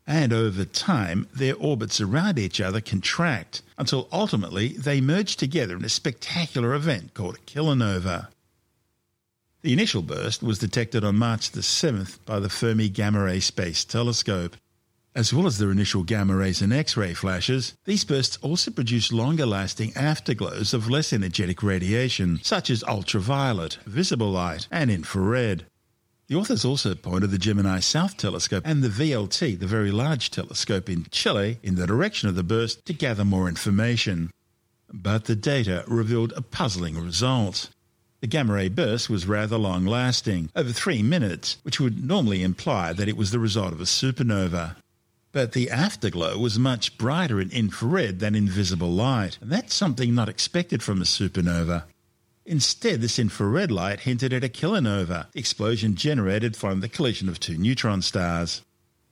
And 0.06 0.32
over 0.32 0.64
time, 0.64 1.26
their 1.34 1.56
orbits 1.56 2.00
around 2.00 2.38
each 2.38 2.60
other 2.60 2.80
contract 2.80 3.62
until 3.78 4.08
ultimately 4.12 4.68
they 4.68 5.00
merge 5.00 5.36
together 5.36 5.76
in 5.76 5.84
a 5.84 5.88
spectacular 5.88 6.74
event 6.74 7.14
called 7.14 7.36
a 7.36 7.50
kilonova. 7.50 8.28
The 9.62 9.74
initial 9.74 10.00
burst 10.00 10.42
was 10.42 10.58
detected 10.58 11.04
on 11.04 11.16
March 11.16 11.50
the 11.50 11.60
7th 11.60 12.18
by 12.24 12.40
the 12.40 12.48
Fermi 12.48 12.88
Gamma 12.88 13.24
Ray 13.24 13.40
Space 13.40 13.84
Telescope. 13.84 14.56
As 15.14 15.34
well 15.34 15.46
as 15.46 15.58
their 15.58 15.70
initial 15.70 16.02
gamma 16.02 16.34
rays 16.34 16.62
and 16.62 16.72
X 16.72 16.96
ray 16.96 17.12
flashes, 17.12 17.74
these 17.84 18.04
bursts 18.04 18.38
also 18.38 18.70
produce 18.70 19.12
longer 19.12 19.44
lasting 19.44 19.92
afterglows 19.94 20.72
of 20.72 20.88
less 20.88 21.12
energetic 21.12 21.62
radiation, 21.62 22.40
such 22.42 22.70
as 22.70 22.82
ultraviolet, 22.84 23.76
visible 23.84 24.30
light, 24.30 24.66
and 24.70 24.90
infrared. 24.90 25.66
The 26.28 26.36
authors 26.36 26.64
also 26.64 26.94
pointed 26.94 27.30
the 27.30 27.36
Gemini 27.36 27.80
South 27.80 28.16
Telescope 28.16 28.62
and 28.64 28.82
the 28.82 28.88
VLT, 28.88 29.58
the 29.58 29.66
Very 29.66 29.90
Large 29.90 30.30
Telescope 30.30 30.88
in 30.88 31.04
Chile, 31.10 31.58
in 31.62 31.74
the 31.74 31.86
direction 31.86 32.30
of 32.30 32.34
the 32.34 32.42
burst 32.42 32.86
to 32.86 32.94
gather 32.94 33.26
more 33.26 33.46
information. 33.46 34.30
But 34.90 35.26
the 35.26 35.36
data 35.36 35.84
revealed 35.86 36.32
a 36.34 36.40
puzzling 36.40 36.96
result. 36.96 37.68
The 38.20 38.26
gamma 38.26 38.52
ray 38.52 38.68
burst 38.68 39.08
was 39.08 39.26
rather 39.26 39.56
long 39.56 39.86
lasting, 39.86 40.50
over 40.54 40.72
three 40.72 41.02
minutes, 41.02 41.56
which 41.62 41.80
would 41.80 42.04
normally 42.04 42.42
imply 42.42 42.92
that 42.92 43.08
it 43.08 43.16
was 43.16 43.30
the 43.30 43.38
result 43.38 43.72
of 43.72 43.80
a 43.80 43.84
supernova. 43.84 44.76
But 45.32 45.52
the 45.52 45.70
afterglow 45.70 46.36
was 46.36 46.58
much 46.58 46.98
brighter 46.98 47.40
in 47.40 47.50
infrared 47.50 48.18
than 48.18 48.34
in 48.34 48.46
visible 48.46 48.90
light, 48.90 49.38
and 49.40 49.50
that's 49.50 49.72
something 49.72 50.14
not 50.14 50.28
expected 50.28 50.82
from 50.82 51.00
a 51.00 51.06
supernova. 51.06 51.84
Instead, 52.44 53.00
this 53.00 53.18
infrared 53.18 53.70
light 53.70 54.00
hinted 54.00 54.34
at 54.34 54.44
a 54.44 54.48
kilonova, 54.48 55.30
the 55.32 55.38
explosion 55.38 55.94
generated 55.94 56.56
from 56.56 56.80
the 56.80 56.88
collision 56.88 57.28
of 57.28 57.40
two 57.40 57.56
neutron 57.56 58.02
stars. 58.02 58.60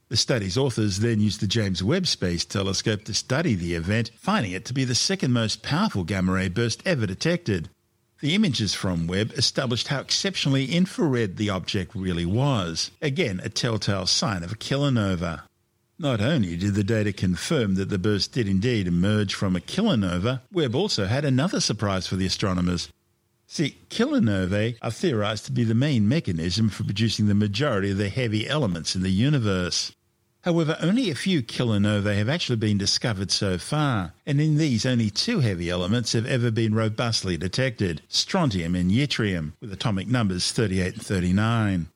The 0.09 0.17
study's 0.17 0.57
authors 0.57 0.99
then 0.99 1.19
used 1.19 1.39
the 1.39 1.47
James 1.47 1.81
Webb 1.81 2.05
Space 2.05 2.45
Telescope 2.45 3.05
to 3.05 3.13
study 3.15 3.55
the 3.55 3.73
event, 3.73 4.11
finding 4.17 4.51
it 4.51 4.65
to 4.65 4.73
be 4.73 4.83
the 4.83 4.93
second 4.93 5.33
most 5.33 5.63
powerful 5.63 6.03
gamma 6.03 6.33
ray 6.33 6.49
burst 6.49 6.83
ever 6.85 7.07
detected. 7.07 7.69
The 8.21 8.35
images 8.35 8.73
from 8.73 9.07
Webb 9.07 9.31
established 9.37 9.87
how 9.87 10.01
exceptionally 10.01 10.65
infrared 10.65 11.37
the 11.37 11.49
object 11.49 11.95
really 11.95 12.25
was, 12.25 12.91
again 13.01 13.39
a 13.41 13.47
telltale 13.47 14.07
sign 14.07 14.43
of 14.43 14.51
a 14.51 14.55
kilonova. 14.55 15.43
Not 15.97 16.19
only 16.19 16.57
did 16.57 16.75
the 16.75 16.83
data 16.83 17.13
confirm 17.13 17.75
that 17.75 17.87
the 17.87 17.97
burst 17.97 18.33
did 18.33 18.45
indeed 18.45 18.87
emerge 18.87 19.33
from 19.33 19.55
a 19.55 19.61
kilonova, 19.61 20.41
Webb 20.51 20.75
also 20.75 21.05
had 21.05 21.23
another 21.23 21.61
surprise 21.61 22.07
for 22.07 22.17
the 22.17 22.25
astronomers. 22.25 22.89
See, 23.47 23.77
kilonovae 23.89 24.75
are 24.81 24.91
theorized 24.91 25.45
to 25.45 25.53
be 25.53 25.63
the 25.63 25.73
main 25.73 26.09
mechanism 26.09 26.67
for 26.67 26.83
producing 26.83 27.27
the 27.27 27.33
majority 27.33 27.91
of 27.91 27.97
the 27.97 28.09
heavy 28.09 28.49
elements 28.49 28.97
in 28.97 29.01
the 29.01 29.11
universe. 29.11 29.93
However, 30.43 30.77
only 30.79 31.09
a 31.09 31.15
few 31.15 31.41
kilonovae 31.41 32.15
have 32.15 32.29
actually 32.29 32.55
been 32.55 32.77
discovered 32.77 33.29
so 33.29 33.57
far, 33.57 34.13
and 34.25 34.39
in 34.39 34.57
these 34.57 34.85
only 34.85 35.09
two 35.09 35.41
heavy 35.41 35.69
elements 35.69 36.13
have 36.13 36.25
ever 36.25 36.49
been 36.49 36.73
robustly 36.73 37.35
detected, 37.35 38.01
strontium 38.07 38.73
and 38.73 38.89
yttrium, 38.89 39.51
with 39.59 39.73
atomic 39.73 40.07
numbers 40.07 40.51
38 40.53 40.93
and 40.93 41.05
39. 41.05 41.87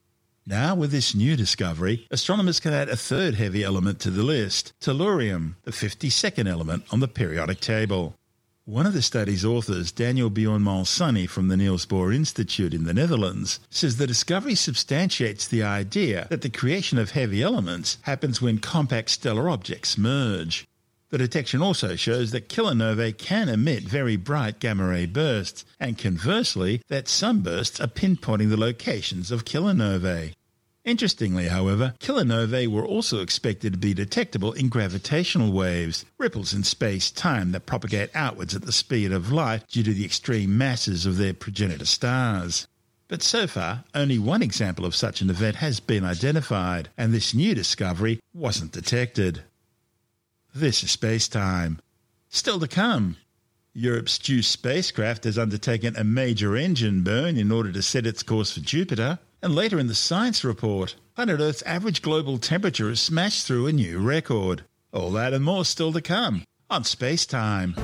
Now, 0.45 0.75
with 0.75 0.91
this 0.91 1.15
new 1.15 1.37
discovery, 1.37 2.05
astronomers 2.11 2.59
can 2.59 2.73
add 2.73 2.89
a 2.89 2.97
third 2.97 3.35
heavy 3.35 3.63
element 3.63 4.01
to 4.01 4.11
the 4.11 4.23
list, 4.23 4.73
tellurium, 4.81 5.55
the 5.63 5.71
52nd 5.71 6.45
element 6.45 6.83
on 6.91 6.99
the 6.99 7.07
periodic 7.07 7.61
table. 7.61 8.15
One 8.65 8.85
of 8.85 8.93
the 8.93 9.01
study's 9.01 9.43
authors, 9.43 9.91
Daniel 9.91 10.31
Bjørn 10.31 10.63
Malesani 10.63 11.27
from 11.27 11.49
the 11.49 11.57
Niels 11.57 11.85
Bohr 11.85 12.15
Institute 12.15 12.73
in 12.73 12.85
the 12.85 12.93
Netherlands, 12.93 13.59
says 13.69 13.97
the 13.97 14.07
discovery 14.07 14.55
substantiates 14.55 15.45
the 15.45 15.61
idea 15.61 16.27
that 16.29 16.43
the 16.43 16.49
creation 16.49 16.97
of 16.97 17.11
heavy 17.11 17.43
elements 17.43 17.97
happens 18.03 18.41
when 18.41 18.59
compact 18.59 19.09
stellar 19.09 19.49
objects 19.49 19.97
merge. 19.97 20.65
The 21.09 21.17
detection 21.17 21.61
also 21.61 21.97
shows 21.97 22.31
that 22.31 22.47
kilonovae 22.47 23.17
can 23.17 23.49
emit 23.49 23.83
very 23.83 24.15
bright 24.15 24.61
gamma 24.61 24.87
ray 24.87 25.07
bursts, 25.07 25.65
and 25.77 25.97
conversely, 25.97 26.81
that 26.87 27.09
some 27.09 27.41
bursts 27.41 27.81
are 27.81 27.87
pinpointing 27.87 28.49
the 28.49 28.55
locations 28.55 29.29
of 29.29 29.43
kilonovae. 29.43 30.35
Interestingly, 30.85 31.47
however, 31.47 31.93
kilonovae 31.99 32.67
were 32.67 32.85
also 32.85 33.21
expected 33.21 33.71
to 33.71 33.79
be 33.79 33.93
detectable 33.93 34.51
in 34.51 34.67
gravitational 34.67 35.53
waves, 35.53 36.03
ripples 36.17 36.53
in 36.53 36.63
space-time 36.63 37.53
that 37.53 37.65
propagate 37.65 38.09
outwards 38.13 38.53
at 38.53 38.63
the 38.63 38.73
speed 38.73 39.13
of 39.13 39.31
light 39.31 39.65
due 39.69 39.83
to 39.83 39.93
the 39.93 40.03
extreme 40.03 40.57
masses 40.57 41.05
of 41.05 41.15
their 41.15 41.33
progenitor 41.33 41.85
stars. 41.85 42.67
But 43.07 43.23
so 43.23 43.47
far, 43.47 43.85
only 43.95 44.19
one 44.19 44.41
example 44.41 44.85
of 44.85 44.95
such 44.95 45.21
an 45.21 45.29
event 45.29 45.57
has 45.57 45.79
been 45.79 46.03
identified, 46.03 46.89
and 46.97 47.13
this 47.13 47.33
new 47.33 47.55
discovery 47.55 48.19
wasn't 48.33 48.73
detected. 48.73 49.43
This 50.53 50.83
is 50.83 50.91
space-time. 50.91 51.79
Still 52.27 52.59
to 52.59 52.67
come, 52.67 53.15
Europe's 53.73 54.19
JUICE 54.19 54.47
spacecraft 54.47 55.23
has 55.23 55.37
undertaken 55.37 55.95
a 55.95 56.03
major 56.03 56.57
engine 56.57 57.03
burn 57.03 57.37
in 57.37 57.51
order 57.51 57.71
to 57.71 57.81
set 57.81 58.05
its 58.05 58.21
course 58.21 58.51
for 58.51 58.59
Jupiter. 58.59 59.19
And 59.43 59.53
later 59.53 59.77
in 59.77 59.87
the 59.87 59.93
science 59.93 60.45
report, 60.45 60.95
planet 61.15 61.41
Earth's 61.41 61.63
average 61.63 62.01
global 62.01 62.37
temperature 62.37 62.87
has 62.87 63.01
smashed 63.01 63.45
through 63.45 63.67
a 63.67 63.73
new 63.73 63.99
record. 63.99 64.63
All 64.93 65.11
that 65.11 65.33
and 65.33 65.43
more 65.43 65.65
still 65.65 65.91
to 65.91 66.01
come 66.01 66.45
on 66.69 66.85
Space 66.85 67.25
Time. 67.25 67.75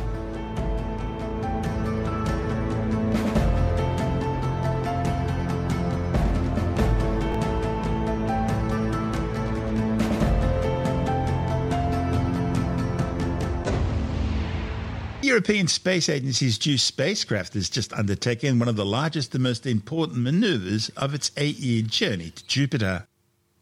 European 15.40 15.70
Space 15.70 16.10
Agency's 16.10 16.58
JUICE 16.58 16.84
spacecraft 16.84 17.54
has 17.54 17.70
just 17.70 17.94
undertaken 17.94 18.60
one 18.60 18.68
of 18.68 18.76
the 18.76 18.86
largest 18.86 19.34
and 19.34 19.42
most 19.42 19.66
important 19.66 20.20
manoeuvres 20.22 20.90
of 20.98 21.14
its 21.14 21.32
eight-year 21.38 21.84
journey 21.84 22.32
to 22.32 22.46
Jupiter. 22.46 23.08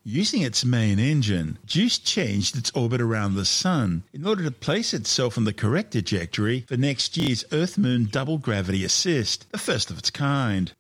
Using 0.04 0.42
its 0.42 0.66
main 0.66 0.98
engine, 0.98 1.60
JUICE 1.68 2.00
changed 2.00 2.58
its 2.58 2.72
orbit 2.72 3.00
around 3.00 3.36
the 3.36 3.46
Sun 3.46 4.06
in 4.12 4.26
order 4.26 4.44
to 4.44 4.50
place 4.50 4.92
itself 4.92 5.38
on 5.38 5.44
the 5.44 5.54
correct 5.54 5.92
trajectory 5.92 6.62
for 6.62 6.78
next 6.78 7.16
year's 7.16 7.46
Earth-Moon 7.52 8.10
double 8.12 8.40
gravity 8.40 8.84
assist, 8.84 9.46
the 9.52 9.60
first 9.60 9.92
of 9.92 10.00
its 10.00 10.10
kind. 10.10 10.74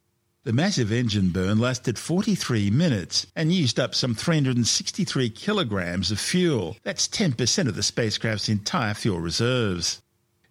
The 0.45 0.53
massive 0.53 0.91
engine 0.91 1.29
burn 1.29 1.60
lasted 1.60 1.99
43 1.99 2.71
minutes 2.71 3.27
and 3.36 3.53
used 3.53 3.79
up 3.79 3.93
some 3.93 4.15
363 4.15 5.29
kilograms 5.29 6.10
of 6.10 6.19
fuel. 6.19 6.75
That's 6.81 7.07
10% 7.07 7.67
of 7.67 7.75
the 7.75 7.83
spacecraft's 7.83 8.49
entire 8.49 8.95
fuel 8.95 9.19
reserves. 9.19 10.01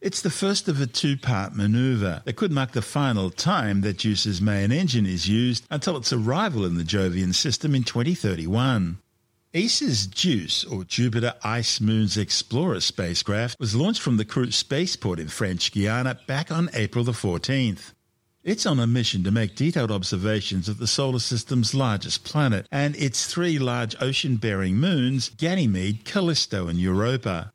It's 0.03 0.21
the 0.21 0.31
first 0.31 0.69
of 0.69 0.79
a 0.79 0.87
two-part 0.87 1.55
manoeuvre 1.55 2.23
that 2.27 2.37
could 2.37 2.53
mark 2.53 2.73
the 2.73 2.83
final 2.83 3.31
time 3.31 3.81
that 3.81 3.97
JUICE's 3.97 4.43
main 4.43 4.71
engine 4.71 5.07
is 5.07 5.27
used 5.27 5.67
until 5.71 5.97
its 5.97 6.13
arrival 6.13 6.67
in 6.67 6.77
the 6.77 6.85
Jovian 6.85 7.35
system 7.35 7.75
in 7.75 7.83
2031. 7.83 8.99
ESA's 9.55 10.07
JUICE, 10.07 10.65
or 10.65 10.85
Jupiter 10.85 11.33
Ice 11.43 11.81
Moons 11.81 12.19
Explorer 12.19 12.81
spacecraft, 12.81 13.59
was 13.59 13.75
launched 13.75 14.03
from 14.03 14.19
the 14.19 14.27
Kourou 14.27 14.53
spaceport 14.53 15.19
in 15.19 15.29
French 15.29 15.73
Guiana 15.73 16.21
back 16.27 16.53
on 16.53 16.69
April 16.75 17.03
the 17.03 17.13
14th. 17.13 17.95
It's 18.45 18.67
on 18.67 18.79
a 18.79 18.87
mission 18.87 19.25
to 19.25 19.31
make 19.31 19.57
detailed 19.57 19.91
observations 19.91 20.69
of 20.69 20.77
the 20.77 20.87
solar 20.87 21.21
system's 21.21 21.75
largest 21.75 22.23
planet 22.23 22.69
and 22.71 22.95
its 22.97 23.27
three 23.27 23.59
large 23.59 23.97
ocean-bearing 23.99 24.77
moons, 24.77 25.31
Ganymede, 25.31 26.05
Callisto 26.05 26.69
and 26.69 26.79
Europa. 26.79 27.51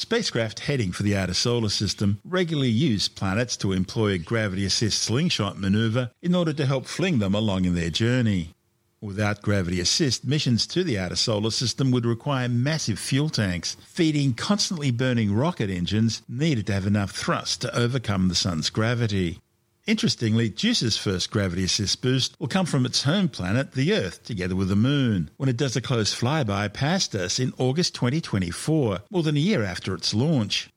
Spacecraft 0.00 0.60
heading 0.60 0.92
for 0.92 1.02
the 1.02 1.16
outer 1.16 1.34
solar 1.34 1.68
system 1.68 2.20
regularly 2.24 2.70
use 2.70 3.08
planets 3.08 3.56
to 3.56 3.72
employ 3.72 4.12
a 4.12 4.18
gravity 4.18 4.64
assist 4.64 5.02
slingshot 5.02 5.58
maneuver 5.58 6.12
in 6.22 6.36
order 6.36 6.52
to 6.52 6.66
help 6.66 6.86
fling 6.86 7.18
them 7.18 7.34
along 7.34 7.64
in 7.64 7.74
their 7.74 7.90
journey. 7.90 8.54
Without 9.00 9.42
gravity 9.42 9.80
assist, 9.80 10.24
missions 10.24 10.68
to 10.68 10.84
the 10.84 10.96
outer 10.96 11.16
solar 11.16 11.50
system 11.50 11.90
would 11.90 12.06
require 12.06 12.48
massive 12.48 13.00
fuel 13.00 13.28
tanks, 13.28 13.76
feeding 13.88 14.34
constantly 14.34 14.92
burning 14.92 15.34
rocket 15.34 15.68
engines 15.68 16.22
needed 16.28 16.68
to 16.68 16.74
have 16.74 16.86
enough 16.86 17.10
thrust 17.10 17.60
to 17.62 17.76
overcome 17.76 18.28
the 18.28 18.36
sun's 18.36 18.70
gravity. 18.70 19.40
Interestingly, 19.88 20.50
JUICE's 20.50 20.98
first 20.98 21.30
gravity 21.30 21.64
assist 21.64 22.02
boost 22.02 22.38
will 22.38 22.46
come 22.46 22.66
from 22.66 22.84
its 22.84 23.04
home 23.04 23.26
planet, 23.26 23.72
the 23.72 23.94
Earth, 23.94 24.22
together 24.22 24.54
with 24.54 24.68
the 24.68 24.76
Moon, 24.76 25.30
when 25.38 25.48
it 25.48 25.56
does 25.56 25.76
a 25.76 25.80
close 25.80 26.14
flyby 26.14 26.70
past 26.74 27.14
us 27.14 27.38
in 27.38 27.54
August 27.56 27.94
2024, 27.94 28.98
more 29.10 29.22
than 29.22 29.38
a 29.38 29.40
year 29.40 29.64
after 29.64 29.94
its 29.94 30.12
launch. 30.12 30.68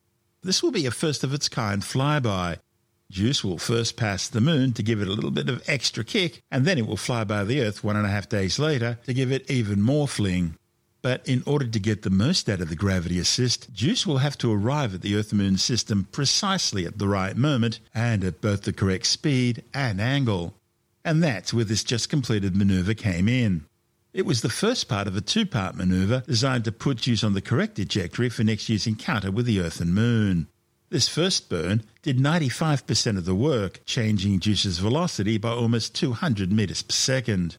This 0.43 0.63
will 0.63 0.71
be 0.71 0.86
a 0.86 0.91
first 0.91 1.26
of 1.26 1.34
its 1.34 1.50
kind 1.50 1.82
flyby. 1.82 2.60
JUICE 3.12 3.43
will 3.43 3.58
first 3.58 3.97
pass 3.97 4.30
the 4.30 4.39
Moon 4.39 4.71
to 4.71 4.82
give 4.82 5.02
it 5.02 5.10
a 5.10 5.13
little 5.13 5.30
bit 5.30 5.50
of 5.50 5.62
extra 5.67 6.06
kick, 6.06 6.41
and 6.50 6.63
then 6.63 6.78
it 6.78 6.88
will 6.88 6.95
fly 6.95 7.26
by 7.26 7.43
the 7.43 7.60
Earth 7.60 7.84
one 7.84 7.97
and 7.97 8.06
a 8.06 8.10
half 8.10 8.30
days 8.30 8.60
later 8.60 8.97
to 9.08 9.13
give 9.13 9.30
it 9.30 9.52
even 9.52 9.82
more 9.82 10.08
fling. 10.08 10.56
But 11.02 11.28
in 11.28 11.42
order 11.48 11.66
to 11.66 11.80
get 11.80 12.04
the 12.04 12.12
most 12.12 12.48
out 12.48 12.62
of 12.62 12.70
the 12.70 12.76
gravity 12.76 13.18
assist, 13.18 13.74
JUICE 13.74 14.06
will 14.06 14.20
have 14.20 14.38
to 14.40 14.54
arrive 14.54 14.94
at 14.94 15.02
the 15.02 15.16
Earth 15.16 15.34
Moon 15.34 15.58
system 15.58 16.08
precisely 16.12 16.86
at 16.86 17.00
the 17.00 17.08
right 17.08 17.36
moment 17.36 17.80
and 17.94 18.24
at 18.24 18.42
both 18.42 18.64
the 18.64 18.74
correct 18.74 19.08
speed 19.08 19.64
and 19.74 20.00
angle. 20.00 20.54
And 21.04 21.24
that's 21.24 21.54
where 21.54 21.66
this 21.66 21.84
just 21.84 22.10
completed 22.10 22.56
manoeuvre 22.56 22.94
came 22.94 23.28
in. 23.28 23.66
It 24.14 24.26
was 24.26 24.42
the 24.42 24.50
first 24.50 24.88
part 24.90 25.08
of 25.08 25.16
a 25.16 25.22
two 25.22 25.46
part 25.46 25.76
manoeuvre 25.76 26.24
designed 26.28 26.66
to 26.66 26.72
put 26.72 26.98
JUICE 26.98 27.24
on 27.24 27.34
the 27.34 27.42
correct 27.42 27.78
trajectory 27.78 28.30
for 28.30 28.44
next 28.44 28.70
year's 28.70 28.86
encounter 28.86 29.32
with 29.32 29.48
the 29.48 29.60
Earth 29.60 29.80
and 29.80 29.96
Moon. 29.96 30.48
This 30.90 31.08
first 31.08 31.48
burn 31.48 31.84
did 32.02 32.18
95% 32.18 33.18
of 33.18 33.24
the 33.24 33.34
work, 33.34 33.80
changing 33.86 34.42
JUICE's 34.42 34.80
velocity 34.80 35.38
by 35.38 35.50
almost 35.50 35.96
200 35.96 36.52
metres 36.52 36.84
per 36.84 36.92
second. 36.92 37.58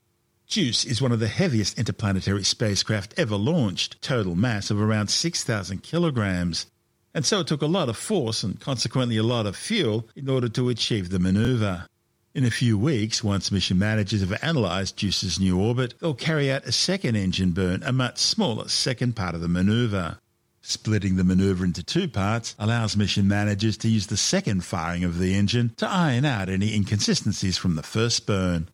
JUICE 0.53 0.85
is 0.85 1.01
one 1.01 1.13
of 1.13 1.19
the 1.19 1.29
heaviest 1.29 1.79
interplanetary 1.79 2.45
spacecraft 2.45 3.15
ever 3.17 3.37
launched, 3.37 4.03
total 4.03 4.35
mass 4.35 4.71
of 4.71 4.79
around 4.79 5.09
6,000 5.09 5.83
kilograms. 5.83 6.67
And 7.15 7.25
so 7.25 7.41
it 7.41 7.47
took 7.47 7.63
a 7.63 7.67
lot 7.67 7.89
of 7.89 7.97
force 7.97 8.43
and 8.43 8.61
consequently 8.61 9.17
a 9.17 9.23
lot 9.23 9.47
of 9.47 9.57
fuel 9.57 10.11
in 10.15 10.29
order 10.29 10.51
to 10.51 10.69
achieve 10.69 11.09
the 11.09 11.19
maneuver. 11.19 11.87
In 12.35 12.45
a 12.45 12.51
few 12.51 12.77
weeks, 12.77 13.25
once 13.25 13.51
mission 13.51 13.79
managers 13.79 14.21
have 14.21 14.39
analysed 14.43 14.99
JUICE's 14.99 15.41
new 15.41 15.59
orbit, 15.59 15.95
they'll 16.01 16.13
carry 16.13 16.53
out 16.53 16.67
a 16.67 16.73
second 16.73 17.17
engine 17.17 17.53
burn, 17.53 17.83
a 17.83 17.91
much 17.91 18.19
smaller 18.19 18.69
second 18.69 19.17
part 19.17 19.35
of 19.35 19.41
the 19.41 19.49
maneuver. 19.49 20.19
Splitting 20.61 21.17
the 21.17 21.25
maneuver 21.25 21.65
into 21.65 21.83
two 21.83 22.09
parts 22.09 22.55
allows 22.59 22.95
mission 22.95 23.27
managers 23.27 23.79
to 23.79 23.89
use 23.89 24.09
the 24.09 24.19
second 24.19 24.67
firing 24.67 25.03
of 25.03 25.19
the 25.19 25.35
engine 25.35 25.73
to 25.79 25.89
iron 25.89 26.27
out 26.27 26.51
any 26.51 26.75
inconsistencies 26.75 27.57
from 27.57 27.77
the 27.77 27.83
first 27.83 28.27
burn. 28.27 28.69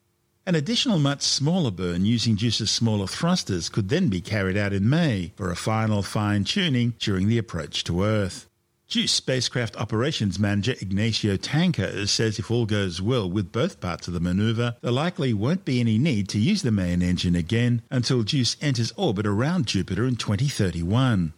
An 0.48 0.54
additional 0.54 0.98
much 0.98 1.20
smaller 1.20 1.70
burn 1.70 2.06
using 2.06 2.34
JUICE's 2.34 2.70
smaller 2.70 3.06
thrusters 3.06 3.68
could 3.68 3.90
then 3.90 4.08
be 4.08 4.22
carried 4.22 4.56
out 4.56 4.72
in 4.72 4.88
May 4.88 5.32
for 5.37 5.50
a 5.50 5.54
final 5.54 6.02
fine 6.02 6.44
tuning 6.44 6.94
during 6.98 7.28
the 7.28 7.37
approach 7.37 7.84
to 7.84 8.02
Earth. 8.02 8.48
JUICE 8.88 9.12
spacecraft 9.12 9.76
operations 9.76 10.38
manager 10.38 10.74
Ignacio 10.80 11.37
Tanco 11.37 12.08
says 12.08 12.38
if 12.38 12.50
all 12.50 12.64
goes 12.64 13.02
well 13.02 13.30
with 13.30 13.52
both 13.52 13.78
parts 13.78 14.08
of 14.08 14.14
the 14.14 14.20
maneuver, 14.20 14.76
there 14.80 14.90
likely 14.90 15.34
won't 15.34 15.66
be 15.66 15.80
any 15.80 15.98
need 15.98 16.30
to 16.30 16.38
use 16.38 16.62
the 16.62 16.72
main 16.72 17.02
engine 17.02 17.37
again 17.37 17.82
until 17.90 18.22
JUICE 18.22 18.56
enters 18.62 18.90
orbit 18.96 19.26
around 19.26 19.66
Jupiter 19.66 20.06
in 20.06 20.16
2031. 20.16 21.34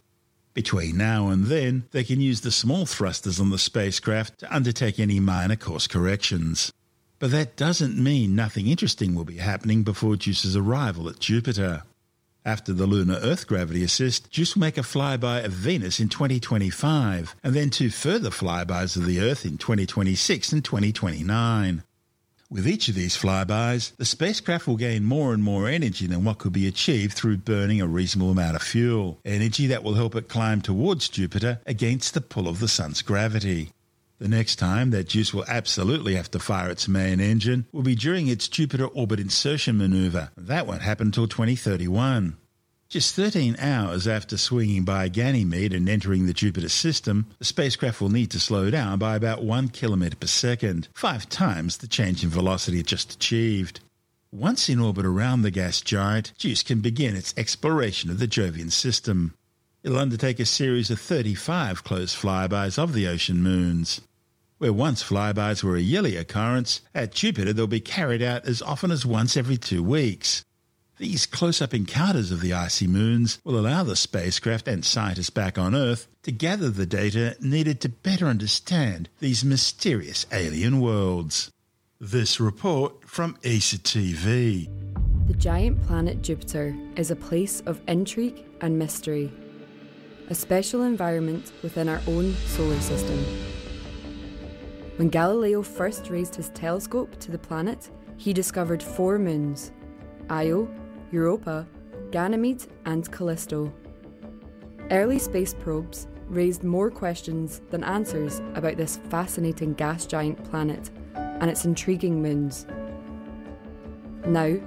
Between 0.53 0.95
now 0.95 1.27
and 1.27 1.47
then, 1.47 1.83
they 1.91 2.05
can 2.05 2.21
use 2.21 2.39
the 2.39 2.49
small 2.49 2.85
thrusters 2.85 3.41
on 3.41 3.49
the 3.49 3.57
spacecraft 3.57 4.39
to 4.39 4.55
undertake 4.55 5.01
any 5.01 5.19
minor 5.19 5.57
course 5.57 5.85
corrections. 5.87 6.71
But 7.21 7.29
that 7.29 7.55
doesn't 7.55 8.03
mean 8.03 8.35
nothing 8.35 8.65
interesting 8.65 9.13
will 9.13 9.25
be 9.25 9.37
happening 9.37 9.83
before 9.83 10.15
JUICE's 10.15 10.57
arrival 10.57 11.07
at 11.07 11.19
Jupiter. 11.19 11.83
After 12.43 12.73
the 12.73 12.87
lunar 12.87 13.19
Earth 13.21 13.45
gravity 13.45 13.83
assist, 13.83 14.31
JUICE 14.31 14.55
will 14.55 14.61
make 14.61 14.79
a 14.79 14.81
flyby 14.81 15.45
of 15.45 15.51
Venus 15.51 15.99
in 15.99 16.09
2025, 16.09 17.35
and 17.43 17.53
then 17.53 17.69
two 17.69 17.91
further 17.91 18.31
flybys 18.31 18.97
of 18.97 19.05
the 19.05 19.19
Earth 19.19 19.45
in 19.45 19.59
2026 19.59 20.51
and 20.51 20.65
2029. 20.65 21.83
With 22.49 22.67
each 22.67 22.89
of 22.89 22.95
these 22.95 23.15
flybys, 23.15 23.95
the 23.97 24.05
spacecraft 24.05 24.65
will 24.65 24.75
gain 24.75 25.03
more 25.03 25.31
and 25.31 25.43
more 25.43 25.67
energy 25.67 26.07
than 26.07 26.23
what 26.23 26.39
could 26.39 26.53
be 26.53 26.65
achieved 26.65 27.13
through 27.13 27.37
burning 27.37 27.81
a 27.81 27.87
reasonable 27.87 28.31
amount 28.31 28.55
of 28.55 28.63
fuel, 28.63 29.19
energy 29.23 29.67
that 29.67 29.83
will 29.83 29.93
help 29.93 30.15
it 30.15 30.27
climb 30.27 30.59
towards 30.59 31.07
Jupiter 31.07 31.59
against 31.67 32.15
the 32.15 32.21
pull 32.21 32.47
of 32.47 32.59
the 32.59 32.67
Sun's 32.67 33.03
gravity. 33.03 33.69
The 34.21 34.27
next 34.27 34.57
time 34.57 34.91
that 34.91 35.07
JUICE 35.07 35.33
will 35.33 35.45
absolutely 35.47 36.13
have 36.13 36.29
to 36.29 36.37
fire 36.37 36.69
its 36.69 36.87
main 36.87 37.19
engine 37.19 37.65
will 37.71 37.81
be 37.81 37.95
during 37.95 38.27
its 38.27 38.47
Jupiter 38.47 38.85
orbit 38.85 39.19
insertion 39.19 39.79
maneuver. 39.79 40.29
That 40.37 40.67
won't 40.67 40.83
happen 40.83 41.07
until 41.07 41.27
2031. 41.27 42.37
Just 42.87 43.15
13 43.15 43.55
hours 43.57 44.07
after 44.07 44.37
swinging 44.37 44.83
by 44.83 45.09
Ganymede 45.09 45.73
and 45.73 45.89
entering 45.89 46.27
the 46.27 46.35
Jupiter 46.35 46.69
system, 46.69 47.25
the 47.39 47.45
spacecraft 47.45 47.99
will 47.99 48.11
need 48.11 48.29
to 48.29 48.39
slow 48.39 48.69
down 48.69 48.99
by 48.99 49.15
about 49.15 49.43
1 49.43 49.69
kilometre 49.69 50.17
per 50.17 50.27
second, 50.27 50.87
five 50.93 51.27
times 51.27 51.77
the 51.77 51.87
change 51.87 52.23
in 52.23 52.29
velocity 52.29 52.79
it 52.79 52.85
just 52.85 53.11
achieved. 53.13 53.79
Once 54.31 54.69
in 54.69 54.79
orbit 54.79 55.03
around 55.03 55.41
the 55.41 55.49
gas 55.49 55.81
giant, 55.81 56.31
JUICE 56.37 56.61
can 56.61 56.79
begin 56.79 57.15
its 57.15 57.33
exploration 57.37 58.11
of 58.11 58.19
the 58.19 58.27
Jovian 58.27 58.71
system. 58.71 59.33
It'll 59.81 59.97
undertake 59.97 60.39
a 60.39 60.45
series 60.45 60.91
of 60.91 61.01
35 61.01 61.83
close 61.83 62.15
flybys 62.15 62.77
of 62.77 62.93
the 62.93 63.07
ocean 63.07 63.41
moons. 63.41 63.99
Where 64.61 64.71
once 64.71 65.01
flybys 65.01 65.63
were 65.63 65.75
a 65.75 65.81
yearly 65.81 66.15
occurrence, 66.15 66.81
at 66.93 67.15
Jupiter 67.15 67.51
they'll 67.51 67.65
be 67.65 67.79
carried 67.79 68.21
out 68.21 68.45
as 68.45 68.61
often 68.61 68.91
as 68.91 69.03
once 69.03 69.35
every 69.35 69.57
two 69.57 69.81
weeks. 69.81 70.45
These 70.99 71.25
close 71.25 71.63
up 71.63 71.73
encounters 71.73 72.29
of 72.29 72.41
the 72.41 72.53
icy 72.53 72.85
moons 72.85 73.39
will 73.43 73.57
allow 73.57 73.81
the 73.81 73.95
spacecraft 73.95 74.67
and 74.67 74.85
scientists 74.85 75.31
back 75.31 75.57
on 75.57 75.73
Earth 75.73 76.07
to 76.21 76.31
gather 76.31 76.69
the 76.69 76.85
data 76.85 77.35
needed 77.39 77.81
to 77.81 77.89
better 77.89 78.27
understand 78.27 79.09
these 79.17 79.43
mysterious 79.43 80.27
alien 80.31 80.79
worlds. 80.79 81.49
This 81.99 82.39
report 82.39 83.09
from 83.09 83.37
ESA 83.43 83.79
TV. 83.79 84.69
The 85.25 85.33
giant 85.33 85.81
planet 85.87 86.21
Jupiter 86.21 86.75
is 86.95 87.09
a 87.09 87.15
place 87.15 87.61
of 87.61 87.81
intrigue 87.87 88.43
and 88.61 88.77
mystery, 88.77 89.33
a 90.29 90.35
special 90.35 90.83
environment 90.83 91.51
within 91.63 91.89
our 91.89 92.01
own 92.05 92.35
solar 92.45 92.79
system. 92.79 93.25
When 94.97 95.09
Galileo 95.09 95.61
first 95.61 96.09
raised 96.09 96.35
his 96.35 96.49
telescope 96.49 97.19
to 97.19 97.31
the 97.31 97.37
planet, 97.37 97.89
he 98.17 98.33
discovered 98.33 98.83
four 98.83 99.17
moons 99.17 99.71
Io, 100.29 100.69
Europa, 101.11 101.67
Ganymede, 102.11 102.65
and 102.85 103.09
Callisto. 103.11 103.73
Early 104.91 105.19
space 105.19 105.53
probes 105.53 106.07
raised 106.27 106.63
more 106.63 106.91
questions 106.91 107.61
than 107.69 107.83
answers 107.83 108.39
about 108.55 108.77
this 108.77 108.97
fascinating 109.09 109.73
gas 109.73 110.05
giant 110.05 110.43
planet 110.49 110.89
and 111.15 111.49
its 111.49 111.65
intriguing 111.65 112.21
moons. 112.21 112.67
Now, 114.25 114.57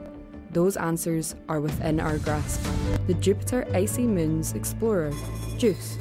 those 0.50 0.76
answers 0.76 1.34
are 1.48 1.60
within 1.60 2.00
our 2.00 2.18
grasp. 2.18 2.64
The 3.06 3.14
Jupiter 3.14 3.66
Icy 3.74 4.06
Moons 4.06 4.54
Explorer, 4.54 5.12
JUICE. 5.58 5.98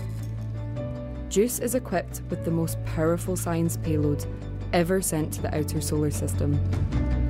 JUICE 1.34 1.62
is 1.62 1.74
equipped 1.74 2.22
with 2.30 2.46
the 2.46 2.52
most 2.52 2.78
powerful 2.86 3.36
science 3.36 3.76
payload 3.78 4.24
ever 4.72 5.02
sent 5.02 5.34
to 5.34 5.42
the 5.42 5.58
outer 5.58 5.82
solar 5.82 6.12
system. 6.12 6.60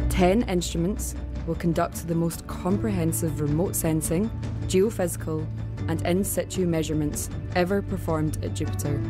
Ten 0.10 0.42
instruments 0.50 1.16
will 1.48 1.56
conduct 1.56 2.06
the 2.06 2.14
most 2.14 2.46
comprehensive 2.46 3.40
remote 3.40 3.78
sensing, 3.78 4.30
geophysical, 4.64 5.48
and 5.88 6.06
in 6.06 6.22
situ 6.22 6.68
measurements 6.68 7.30
ever 7.56 7.82
performed 7.82 8.44
at 8.44 8.54
Jupiter. 8.54 9.02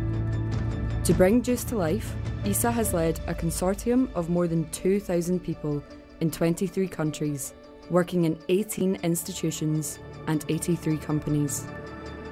To 1.05 1.13
bring 1.15 1.41
JUICE 1.41 1.63
to 1.69 1.75
life, 1.75 2.13
ESA 2.45 2.71
has 2.71 2.93
led 2.93 3.19
a 3.25 3.33
consortium 3.33 4.13
of 4.13 4.29
more 4.29 4.47
than 4.47 4.69
2,000 4.69 5.39
people 5.39 5.83
in 6.19 6.29
23 6.29 6.87
countries, 6.87 7.55
working 7.89 8.25
in 8.25 8.37
18 8.47 8.97
institutions 8.97 9.97
and 10.27 10.45
83 10.49 10.97
companies. 10.97 11.65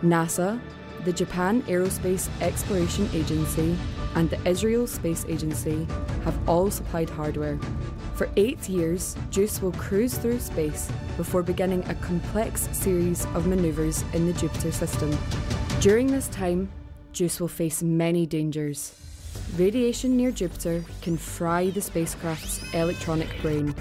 NASA, 0.03 0.61
the 1.03 1.13
Japan 1.13 1.61
Aerospace 1.63 2.29
Exploration 2.41 3.09
Agency, 3.13 3.77
and 4.15 4.29
the 4.29 4.47
Israel 4.47 4.87
Space 4.87 5.25
Agency 5.27 5.87
have 6.23 6.37
all 6.47 6.69
supplied 6.69 7.09
hardware. 7.09 7.59
For 8.15 8.29
eight 8.35 8.69
years, 8.69 9.15
JUICE 9.31 9.61
will 9.61 9.71
cruise 9.71 10.17
through 10.17 10.39
space 10.39 10.91
before 11.17 11.43
beginning 11.43 11.83
a 11.89 11.95
complex 11.95 12.69
series 12.71 13.25
of 13.33 13.47
manoeuvres 13.47 14.03
in 14.13 14.27
the 14.27 14.33
Jupiter 14.33 14.71
system. 14.71 15.17
During 15.79 16.07
this 16.07 16.27
time, 16.27 16.69
JUICE 17.13 17.39
will 17.39 17.47
face 17.47 17.81
many 17.81 18.25
dangers. 18.25 18.95
Radiation 19.57 20.15
near 20.15 20.31
Jupiter 20.31 20.83
can 21.01 21.17
fry 21.17 21.69
the 21.69 21.81
spacecraft's 21.81 22.61
electronic 22.73 23.29
brain. 23.41 23.73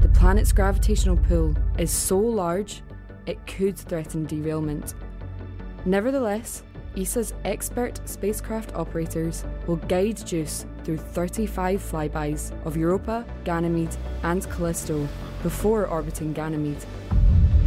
The 0.00 0.08
planet's 0.08 0.52
gravitational 0.52 1.16
pull 1.16 1.54
is 1.78 1.90
so 1.90 2.18
large 2.18 2.82
it 3.26 3.46
could 3.46 3.76
threaten 3.78 4.24
derailment. 4.26 4.94
Nevertheless, 5.86 6.62
ESA's 6.96 7.32
expert 7.44 8.00
spacecraft 8.06 8.74
operators 8.74 9.44
will 9.66 9.76
guide 9.76 10.16
JUICE 10.26 10.66
through 10.84 10.98
35 10.98 11.80
flybys 11.80 12.52
of 12.66 12.76
Europa, 12.76 13.24
Ganymede, 13.44 13.96
and 14.22 14.42
Callisto 14.50 15.08
before 15.42 15.86
orbiting 15.86 16.32
Ganymede. 16.32 16.84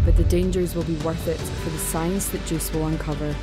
But 0.05 0.17
the 0.17 0.25
dangers 0.25 0.75
will 0.75 0.83
be 0.83 0.97
worth 0.97 1.27
it 1.27 1.39
for 1.39 1.69
the 1.69 1.77
science 1.77 2.27
that 2.29 2.45
JUICE 2.45 2.73
will 2.73 2.87
uncover. 2.87 3.33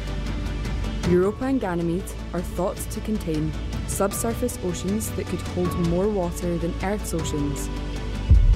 Europa 1.09 1.47
and 1.47 1.61
Ganymede 1.61 2.13
are 2.33 2.43
thought 2.43 2.77
to 2.77 3.01
contain 3.01 3.51
subsurface 3.89 4.59
oceans 4.65 5.11
that 5.13 5.27
could 5.27 5.41
hold 5.41 5.75
more 5.89 6.09
water 6.09 6.57
than 6.59 6.75
Earth's 6.85 7.13
oceans. 7.13 7.69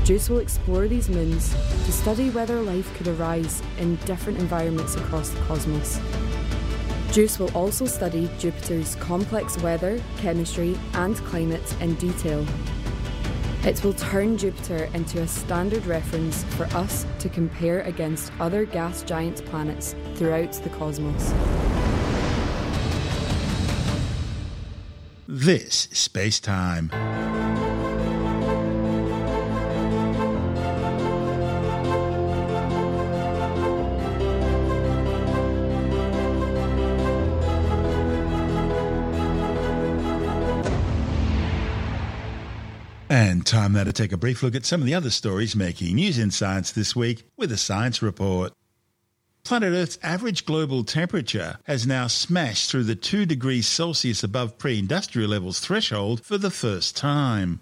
JUICE 0.05 0.29
will 0.29 0.41
explore 0.41 0.87
these 0.87 1.09
moons 1.09 1.55
to 1.87 1.91
study 1.93 2.29
whether 2.29 2.61
life 2.61 2.95
could 2.99 3.09
arise 3.09 3.63
in 3.79 3.97
different 4.05 4.39
environments 4.39 4.97
across 4.97 5.31
the 5.31 5.41
cosmos. 5.43 5.99
JUICE 7.11 7.39
will 7.39 7.57
also 7.57 7.87
study 7.87 8.29
Jupiter's 8.39 8.97
complex 8.97 9.57
weather, 9.63 9.99
chemistry, 10.19 10.79
and 10.93 11.17
climate 11.25 11.75
in 11.81 11.95
detail. 11.95 12.45
It 13.63 13.83
will 13.83 13.95
turn 13.95 14.37
Jupiter 14.37 14.91
into 14.93 15.23
a 15.23 15.27
standard 15.27 15.87
reference 15.87 16.45
for 16.57 16.65
us 16.77 17.07
to 17.21 17.31
compare 17.31 17.81
against 17.81 18.31
other 18.41 18.67
gas 18.67 19.03
giant 19.05 19.43
planets 19.47 19.95
throughout 20.17 20.53
the 20.53 20.69
cosmos. 20.69 21.33
This 25.27 25.89
is 25.91 25.99
Space 25.99 26.41
Time. 26.41 26.91
And 43.15 43.47
time 43.47 43.75
now 43.75 43.85
to 43.85 43.93
take 43.93 44.11
a 44.11 44.17
brief 44.17 44.43
look 44.43 44.57
at 44.57 44.67
some 44.67 44.81
of 44.81 44.89
the 44.89 44.95
other 44.97 45.09
stories 45.09 45.55
making 45.55 45.95
news 45.95 46.19
in 46.19 46.33
science 46.33 46.73
this 46.73 46.97
week 46.97 47.23
with 47.37 47.53
a 47.53 47.57
science 47.57 48.03
report. 48.03 48.53
Planet 49.45 49.73
Earth's 49.73 50.01
average 50.03 50.45
global 50.45 50.83
temperature 50.83 51.59
has 51.63 51.87
now 51.87 52.09
smashed 52.09 52.69
through 52.69 52.83
the 52.83 52.97
2 52.97 53.25
degrees 53.25 53.69
Celsius 53.69 54.25
above 54.25 54.59
pre 54.59 54.81
industrial 54.81 55.31
levels 55.31 55.61
threshold 55.61 56.25
for 56.25 56.39
the 56.39 56.51
first 56.51 56.97
time. 56.97 57.61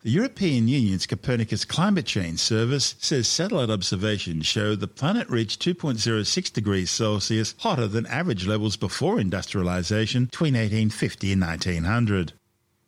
The 0.00 0.12
European 0.12 0.66
Union's 0.66 1.04
Copernicus 1.04 1.66
Climate 1.66 2.06
Change 2.06 2.38
Service 2.38 2.94
says 2.98 3.28
satellite 3.28 3.68
observations 3.68 4.46
show 4.46 4.74
the 4.74 4.88
planet 4.88 5.28
reached 5.28 5.60
2.06 5.60 6.50
degrees 6.54 6.90
Celsius 6.90 7.54
hotter 7.58 7.86
than 7.86 8.06
average 8.06 8.46
levels 8.46 8.78
before 8.78 9.20
industrialization 9.20 10.24
between 10.24 10.54
1850 10.54 11.32
and 11.32 11.42
1900. 11.42 12.32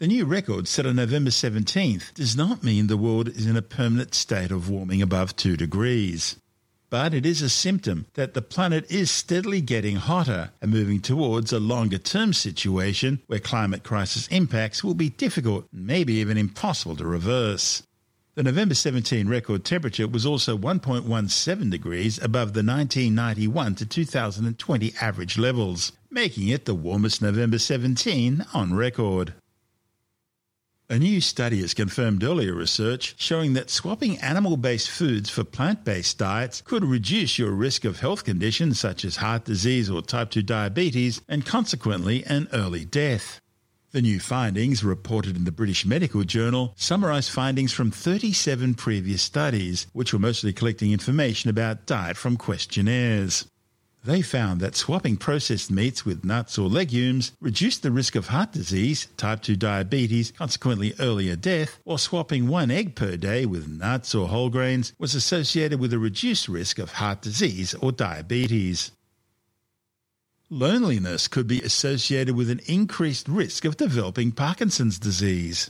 The 0.00 0.06
new 0.06 0.26
record 0.26 0.68
set 0.68 0.86
on 0.86 0.94
November 0.94 1.30
17th 1.30 2.14
does 2.14 2.36
not 2.36 2.62
mean 2.62 2.86
the 2.86 2.96
world 2.96 3.26
is 3.26 3.46
in 3.46 3.56
a 3.56 3.62
permanent 3.62 4.14
state 4.14 4.52
of 4.52 4.70
warming 4.70 5.02
above 5.02 5.34
2 5.34 5.56
degrees. 5.56 6.36
But 6.88 7.12
it 7.12 7.26
is 7.26 7.42
a 7.42 7.48
symptom 7.48 8.06
that 8.14 8.32
the 8.32 8.40
planet 8.40 8.88
is 8.92 9.10
steadily 9.10 9.60
getting 9.60 9.96
hotter 9.96 10.52
and 10.62 10.70
moving 10.70 11.00
towards 11.00 11.52
a 11.52 11.58
longer 11.58 11.98
term 11.98 12.32
situation 12.32 13.22
where 13.26 13.40
climate 13.40 13.82
crisis 13.82 14.28
impacts 14.28 14.84
will 14.84 14.94
be 14.94 15.10
difficult, 15.10 15.66
and 15.72 15.84
maybe 15.84 16.12
even 16.14 16.38
impossible 16.38 16.94
to 16.94 17.04
reverse. 17.04 17.82
The 18.36 18.44
November 18.44 18.76
17 18.76 19.28
record 19.28 19.64
temperature 19.64 20.06
was 20.06 20.24
also 20.24 20.56
1.17 20.56 21.70
degrees 21.72 22.18
above 22.18 22.52
the 22.52 22.62
1991 22.62 23.74
to 23.74 23.84
2020 23.84 24.94
average 25.00 25.36
levels, 25.36 25.90
making 26.08 26.46
it 26.46 26.66
the 26.66 26.74
warmest 26.76 27.20
November 27.20 27.58
17 27.58 28.46
on 28.54 28.74
record. 28.74 29.34
A 30.90 30.98
new 30.98 31.20
study 31.20 31.60
has 31.60 31.74
confirmed 31.74 32.24
earlier 32.24 32.54
research 32.54 33.14
showing 33.18 33.52
that 33.52 33.68
swapping 33.68 34.16
animal 34.20 34.56
based 34.56 34.88
foods 34.88 35.28
for 35.28 35.44
plant 35.44 35.84
based 35.84 36.16
diets 36.16 36.62
could 36.62 36.82
reduce 36.82 37.38
your 37.38 37.50
risk 37.50 37.84
of 37.84 38.00
health 38.00 38.24
conditions 38.24 38.80
such 38.80 39.04
as 39.04 39.16
heart 39.16 39.44
disease 39.44 39.90
or 39.90 40.00
type 40.00 40.30
2 40.30 40.40
diabetes 40.40 41.20
and 41.28 41.44
consequently 41.44 42.24
an 42.24 42.48
early 42.54 42.86
death. 42.86 43.42
The 43.90 44.00
new 44.00 44.18
findings, 44.18 44.82
reported 44.82 45.36
in 45.36 45.44
the 45.44 45.52
British 45.52 45.84
Medical 45.84 46.24
Journal, 46.24 46.72
summarise 46.76 47.28
findings 47.28 47.74
from 47.74 47.90
37 47.90 48.72
previous 48.72 49.20
studies, 49.20 49.88
which 49.92 50.14
were 50.14 50.18
mostly 50.18 50.54
collecting 50.54 50.92
information 50.92 51.50
about 51.50 51.84
diet 51.84 52.16
from 52.16 52.38
questionnaires. 52.38 53.46
They 54.08 54.22
found 54.22 54.62
that 54.62 54.74
swapping 54.74 55.18
processed 55.18 55.70
meats 55.70 56.06
with 56.06 56.24
nuts 56.24 56.56
or 56.56 56.70
legumes 56.70 57.32
reduced 57.42 57.82
the 57.82 57.90
risk 57.90 58.14
of 58.14 58.28
heart 58.28 58.52
disease, 58.52 59.06
type 59.18 59.42
2 59.42 59.54
diabetes, 59.54 60.32
consequently 60.32 60.94
earlier 60.98 61.36
death, 61.36 61.78
while 61.84 61.98
swapping 61.98 62.48
one 62.48 62.70
egg 62.70 62.94
per 62.94 63.18
day 63.18 63.44
with 63.44 63.68
nuts 63.68 64.14
or 64.14 64.28
whole 64.28 64.48
grains 64.48 64.94
was 64.98 65.14
associated 65.14 65.78
with 65.78 65.92
a 65.92 65.98
reduced 65.98 66.48
risk 66.48 66.78
of 66.78 66.92
heart 66.92 67.20
disease 67.20 67.74
or 67.74 67.92
diabetes. 67.92 68.92
Loneliness 70.48 71.28
could 71.28 71.46
be 71.46 71.60
associated 71.60 72.34
with 72.34 72.48
an 72.48 72.62
increased 72.64 73.28
risk 73.28 73.66
of 73.66 73.76
developing 73.76 74.32
Parkinson's 74.32 74.98
disease. 74.98 75.68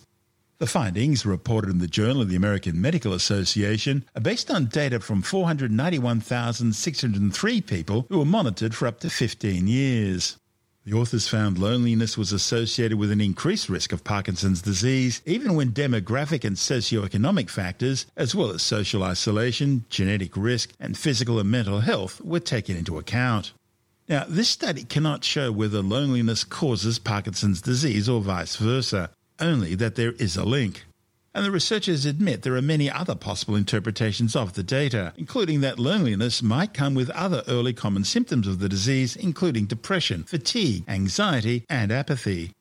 The 0.60 0.66
findings, 0.66 1.24
reported 1.24 1.70
in 1.70 1.78
the 1.78 1.86
Journal 1.86 2.20
of 2.20 2.28
the 2.28 2.34
American 2.34 2.80
Medical 2.80 3.12
Association, 3.12 4.04
are 4.16 4.20
based 4.20 4.50
on 4.50 4.66
data 4.66 4.98
from 4.98 5.22
491,603 5.22 7.60
people 7.60 8.06
who 8.08 8.18
were 8.18 8.24
monitored 8.24 8.74
for 8.74 8.88
up 8.88 8.98
to 9.00 9.08
15 9.08 9.68
years. 9.68 10.36
The 10.84 10.94
authors 10.94 11.28
found 11.28 11.58
loneliness 11.58 12.18
was 12.18 12.32
associated 12.32 12.98
with 12.98 13.12
an 13.12 13.20
increased 13.20 13.68
risk 13.68 13.92
of 13.92 14.02
Parkinson's 14.02 14.60
disease, 14.60 15.22
even 15.24 15.54
when 15.54 15.70
demographic 15.70 16.44
and 16.44 16.56
socioeconomic 16.56 17.50
factors, 17.50 18.06
as 18.16 18.34
well 18.34 18.50
as 18.50 18.60
social 18.60 19.04
isolation, 19.04 19.84
genetic 19.90 20.36
risk, 20.36 20.72
and 20.80 20.98
physical 20.98 21.38
and 21.38 21.48
mental 21.48 21.82
health, 21.82 22.20
were 22.20 22.40
taken 22.40 22.76
into 22.76 22.98
account. 22.98 23.52
Now, 24.08 24.24
this 24.26 24.48
study 24.48 24.82
cannot 24.82 25.22
show 25.22 25.52
whether 25.52 25.82
loneliness 25.82 26.42
causes 26.42 26.98
Parkinson's 26.98 27.62
disease 27.62 28.08
or 28.08 28.20
vice 28.22 28.56
versa, 28.56 29.10
only 29.40 29.74
that 29.74 29.94
there 29.94 30.12
is 30.12 30.36
a 30.36 30.44
link. 30.44 30.84
And 31.34 31.44
the 31.44 31.50
researchers 31.50 32.04
admit 32.04 32.42
there 32.42 32.56
are 32.56 32.62
many 32.62 32.90
other 32.90 33.14
possible 33.14 33.54
interpretations 33.54 34.34
of 34.34 34.54
the 34.54 34.62
data, 34.62 35.12
including 35.16 35.60
that 35.60 35.78
loneliness 35.78 36.42
might 36.42 36.74
come 36.74 36.94
with 36.94 37.10
other 37.10 37.44
early 37.46 37.72
common 37.72 38.04
symptoms 38.04 38.48
of 38.48 38.58
the 38.58 38.68
disease, 38.68 39.14
including 39.14 39.66
depression, 39.66 40.24
fatigue, 40.24 40.84
anxiety, 40.88 41.64
and 41.68 41.92
apathy. 41.92 42.52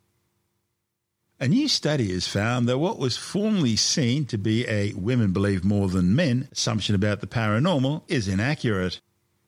A 1.39 1.47
new 1.47 1.67
study 1.67 2.11
has 2.13 2.27
found 2.27 2.67
that 2.67 2.79
what 2.79 2.97
was 2.97 3.15
formerly 3.15 3.75
seen 3.75 4.25
to 4.25 4.37
be 4.37 4.67
a 4.67 4.93
women 4.93 5.33
believe 5.33 5.63
more 5.63 5.87
than 5.87 6.15
men 6.15 6.47
assumption 6.51 6.95
about 6.95 7.21
the 7.21 7.27
paranormal 7.27 8.01
is 8.07 8.27
inaccurate. 8.27 8.99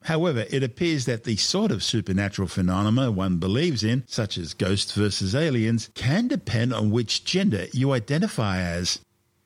However, 0.04 0.46
it 0.50 0.64
appears 0.64 1.06
that 1.06 1.26
the 1.26 1.36
sort 1.36 1.72
of 1.72 1.84
supernatural 1.84 2.48
phenomena 2.48 3.12
one 3.12 3.38
believes 3.38 3.84
in, 3.84 4.04
such 4.08 4.38
as 4.38 4.54
ghosts 4.54 4.94
versus 4.94 5.36
aliens, 5.36 5.90
can 5.94 6.28
depend 6.28 6.74
on 6.74 6.90
which 6.90 7.26
gender 7.26 7.68
you 7.74 7.92
identify 7.92 8.62
as. 8.62 9.00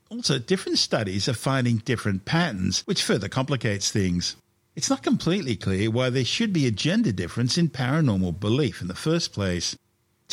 Also, 0.10 0.38
different 0.38 0.78
studies 0.78 1.28
are 1.28 1.34
finding 1.34 1.78
different 1.78 2.26
patterns, 2.26 2.84
which 2.86 3.02
further 3.02 3.28
complicates 3.28 3.90
things. 3.92 4.36
It's 4.76 4.90
not 4.90 5.04
completely 5.04 5.56
clear 5.56 5.90
why 5.90 6.10
there 6.10 6.26
should 6.26 6.54
be 6.54 6.68
a 6.68 6.72
gender 6.72 7.12
difference 7.12 7.58
in 7.58 7.70
paranormal 7.70 8.40
belief 8.40 8.82
in 8.82 8.88
the 8.88 8.96
first 8.96 9.34
place. 9.34 9.76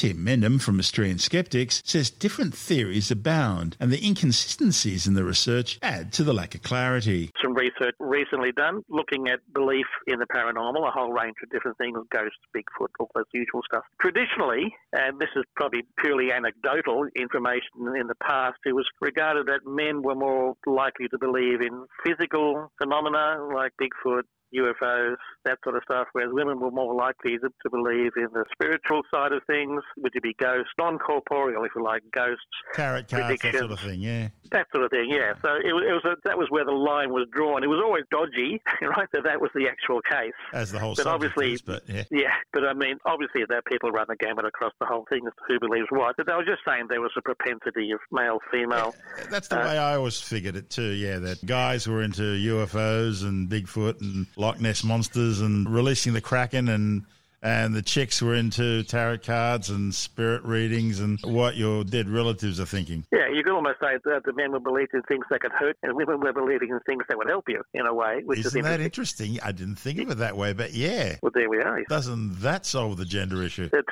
Tim 0.00 0.24
Mendham 0.24 0.58
from 0.58 0.78
Australian 0.78 1.18
Skeptics 1.18 1.82
says 1.84 2.08
different 2.08 2.54
theories 2.54 3.10
abound 3.10 3.76
and 3.78 3.92
the 3.92 4.02
inconsistencies 4.02 5.06
in 5.06 5.12
the 5.12 5.24
research 5.24 5.78
add 5.82 6.10
to 6.14 6.24
the 6.24 6.32
lack 6.32 6.54
of 6.54 6.62
clarity. 6.62 7.30
Some 7.42 7.52
research 7.52 7.94
recently 7.98 8.50
done 8.50 8.80
looking 8.88 9.28
at 9.28 9.40
belief 9.52 9.84
in 10.06 10.18
the 10.18 10.24
paranormal, 10.34 10.88
a 10.88 10.90
whole 10.90 11.12
range 11.12 11.34
of 11.42 11.50
different 11.50 11.76
things, 11.76 11.98
ghosts, 12.10 12.38
Bigfoot, 12.56 12.88
all 12.98 13.10
those 13.14 13.26
usual 13.34 13.60
stuff. 13.70 13.84
Traditionally, 14.00 14.74
and 14.94 15.20
this 15.20 15.28
is 15.36 15.44
probably 15.54 15.82
purely 15.98 16.32
anecdotal 16.32 17.04
information 17.14 17.94
in 18.00 18.06
the 18.06 18.16
past, 18.26 18.56
it 18.64 18.72
was 18.72 18.88
regarded 19.02 19.48
that 19.48 19.66
men 19.66 20.00
were 20.00 20.14
more 20.14 20.54
likely 20.66 21.08
to 21.08 21.18
believe 21.18 21.60
in 21.60 21.84
physical 22.06 22.72
phenomena 22.80 23.36
like 23.54 23.72
Bigfoot, 23.78 24.22
UFOs, 24.54 25.16
that 25.44 25.58
sort 25.64 25.76
of 25.76 25.82
stuff, 25.84 26.08
whereas 26.12 26.30
women 26.32 26.60
were 26.60 26.70
more 26.70 26.94
likely 26.94 27.38
to, 27.38 27.48
to 27.62 27.70
believe 27.70 28.12
in 28.16 28.28
the 28.32 28.44
spiritual 28.52 29.02
side 29.12 29.32
of 29.32 29.42
things, 29.46 29.82
would 29.98 30.14
it 30.14 30.22
be 30.22 30.34
ghosts, 30.34 30.72
non-corporeal, 30.78 31.64
if 31.64 31.72
you 31.74 31.82
like, 31.82 32.02
ghosts, 32.12 32.44
tarot 32.74 33.04
cards, 33.04 33.40
that 33.42 33.54
sort 33.54 33.70
of 33.70 33.80
thing, 33.80 34.00
yeah, 34.00 34.28
that 34.50 34.66
sort 34.72 34.84
of 34.84 34.90
thing, 34.90 35.08
yeah. 35.10 35.34
So 35.42 35.54
it, 35.54 35.66
it 35.66 35.92
was 35.92 36.04
a, 36.04 36.16
that 36.24 36.36
was 36.36 36.48
where 36.50 36.64
the 36.64 36.72
line 36.72 37.12
was 37.12 37.26
drawn. 37.32 37.62
It 37.62 37.68
was 37.68 37.80
always 37.84 38.04
dodgy, 38.10 38.60
right? 38.82 39.08
That 39.12 39.24
that 39.24 39.40
was 39.40 39.50
the 39.54 39.68
actual 39.68 40.00
case, 40.02 40.32
as 40.52 40.72
the 40.72 40.78
whole. 40.78 40.94
But 40.94 41.06
obviously, 41.06 41.54
is, 41.54 41.62
but 41.62 41.82
yeah. 41.88 42.04
yeah, 42.10 42.34
but 42.52 42.66
I 42.66 42.74
mean, 42.74 42.98
obviously, 43.04 43.42
that 43.48 43.64
people 43.66 43.90
run 43.90 44.06
the 44.08 44.16
gamut 44.16 44.44
across 44.44 44.72
the 44.80 44.86
whole 44.86 45.06
thing 45.08 45.20
as 45.26 45.32
to 45.34 45.42
who 45.48 45.60
believes 45.60 45.86
what. 45.90 46.16
But 46.16 46.26
they 46.26 46.34
were 46.34 46.44
just 46.44 46.62
saying 46.66 46.86
there 46.88 47.00
was 47.00 47.12
a 47.16 47.22
propensity 47.22 47.92
of 47.92 48.00
male, 48.10 48.38
female. 48.50 48.94
Yeah, 49.18 49.24
that's 49.30 49.48
the 49.48 49.60
uh, 49.60 49.64
way 49.64 49.78
I 49.78 49.96
always 49.96 50.20
figured 50.20 50.56
it 50.56 50.70
too. 50.70 50.90
Yeah, 50.90 51.18
that 51.20 51.44
guys 51.46 51.86
were 51.86 52.02
into 52.02 52.22
UFOs 52.22 53.22
and 53.22 53.48
Bigfoot 53.48 54.00
and 54.00 54.26
Loch 54.36 54.60
Ness 54.60 54.84
monsters 54.84 55.29
and 55.38 55.70
releasing 55.70 56.12
the 56.12 56.20
Kraken 56.20 56.68
and 56.68 57.04
and 57.42 57.74
the 57.74 57.82
chicks 57.82 58.20
were 58.20 58.34
into 58.34 58.82
tarot 58.82 59.18
cards 59.18 59.70
and 59.70 59.94
spirit 59.94 60.42
readings 60.44 61.00
and 61.00 61.18
what 61.22 61.56
your 61.56 61.84
dead 61.84 62.08
relatives 62.08 62.60
are 62.60 62.66
thinking. 62.66 63.04
Yeah, 63.12 63.28
you 63.32 63.42
could 63.42 63.54
almost 63.54 63.78
say 63.80 63.96
that 64.04 64.22
the 64.24 64.32
men 64.34 64.52
were 64.52 64.60
believing 64.60 64.88
in 64.94 65.02
things 65.02 65.24
that 65.30 65.40
could 65.40 65.52
hurt, 65.52 65.76
and 65.82 65.94
women 65.94 66.20
were 66.20 66.32
believing 66.32 66.70
in 66.70 66.80
things 66.86 67.04
that 67.08 67.16
would 67.16 67.28
help 67.28 67.44
you 67.48 67.62
in 67.74 67.86
a 67.86 67.94
way. 67.94 68.22
Which 68.24 68.40
Isn't 68.40 68.60
is 68.60 68.64
that 68.64 68.80
interesting? 68.80 69.38
I 69.42 69.52
didn't 69.52 69.76
think 69.76 70.00
of 70.00 70.10
it 70.10 70.18
that 70.18 70.36
way, 70.36 70.52
but 70.52 70.72
yeah. 70.74 71.16
Well, 71.22 71.32
there 71.34 71.48
we 71.48 71.58
are. 71.58 71.82
Doesn't 71.88 72.40
that 72.40 72.66
solve 72.66 72.96
the 72.96 73.04
gender 73.04 73.42
issue? 73.42 73.70
It, 73.72 73.84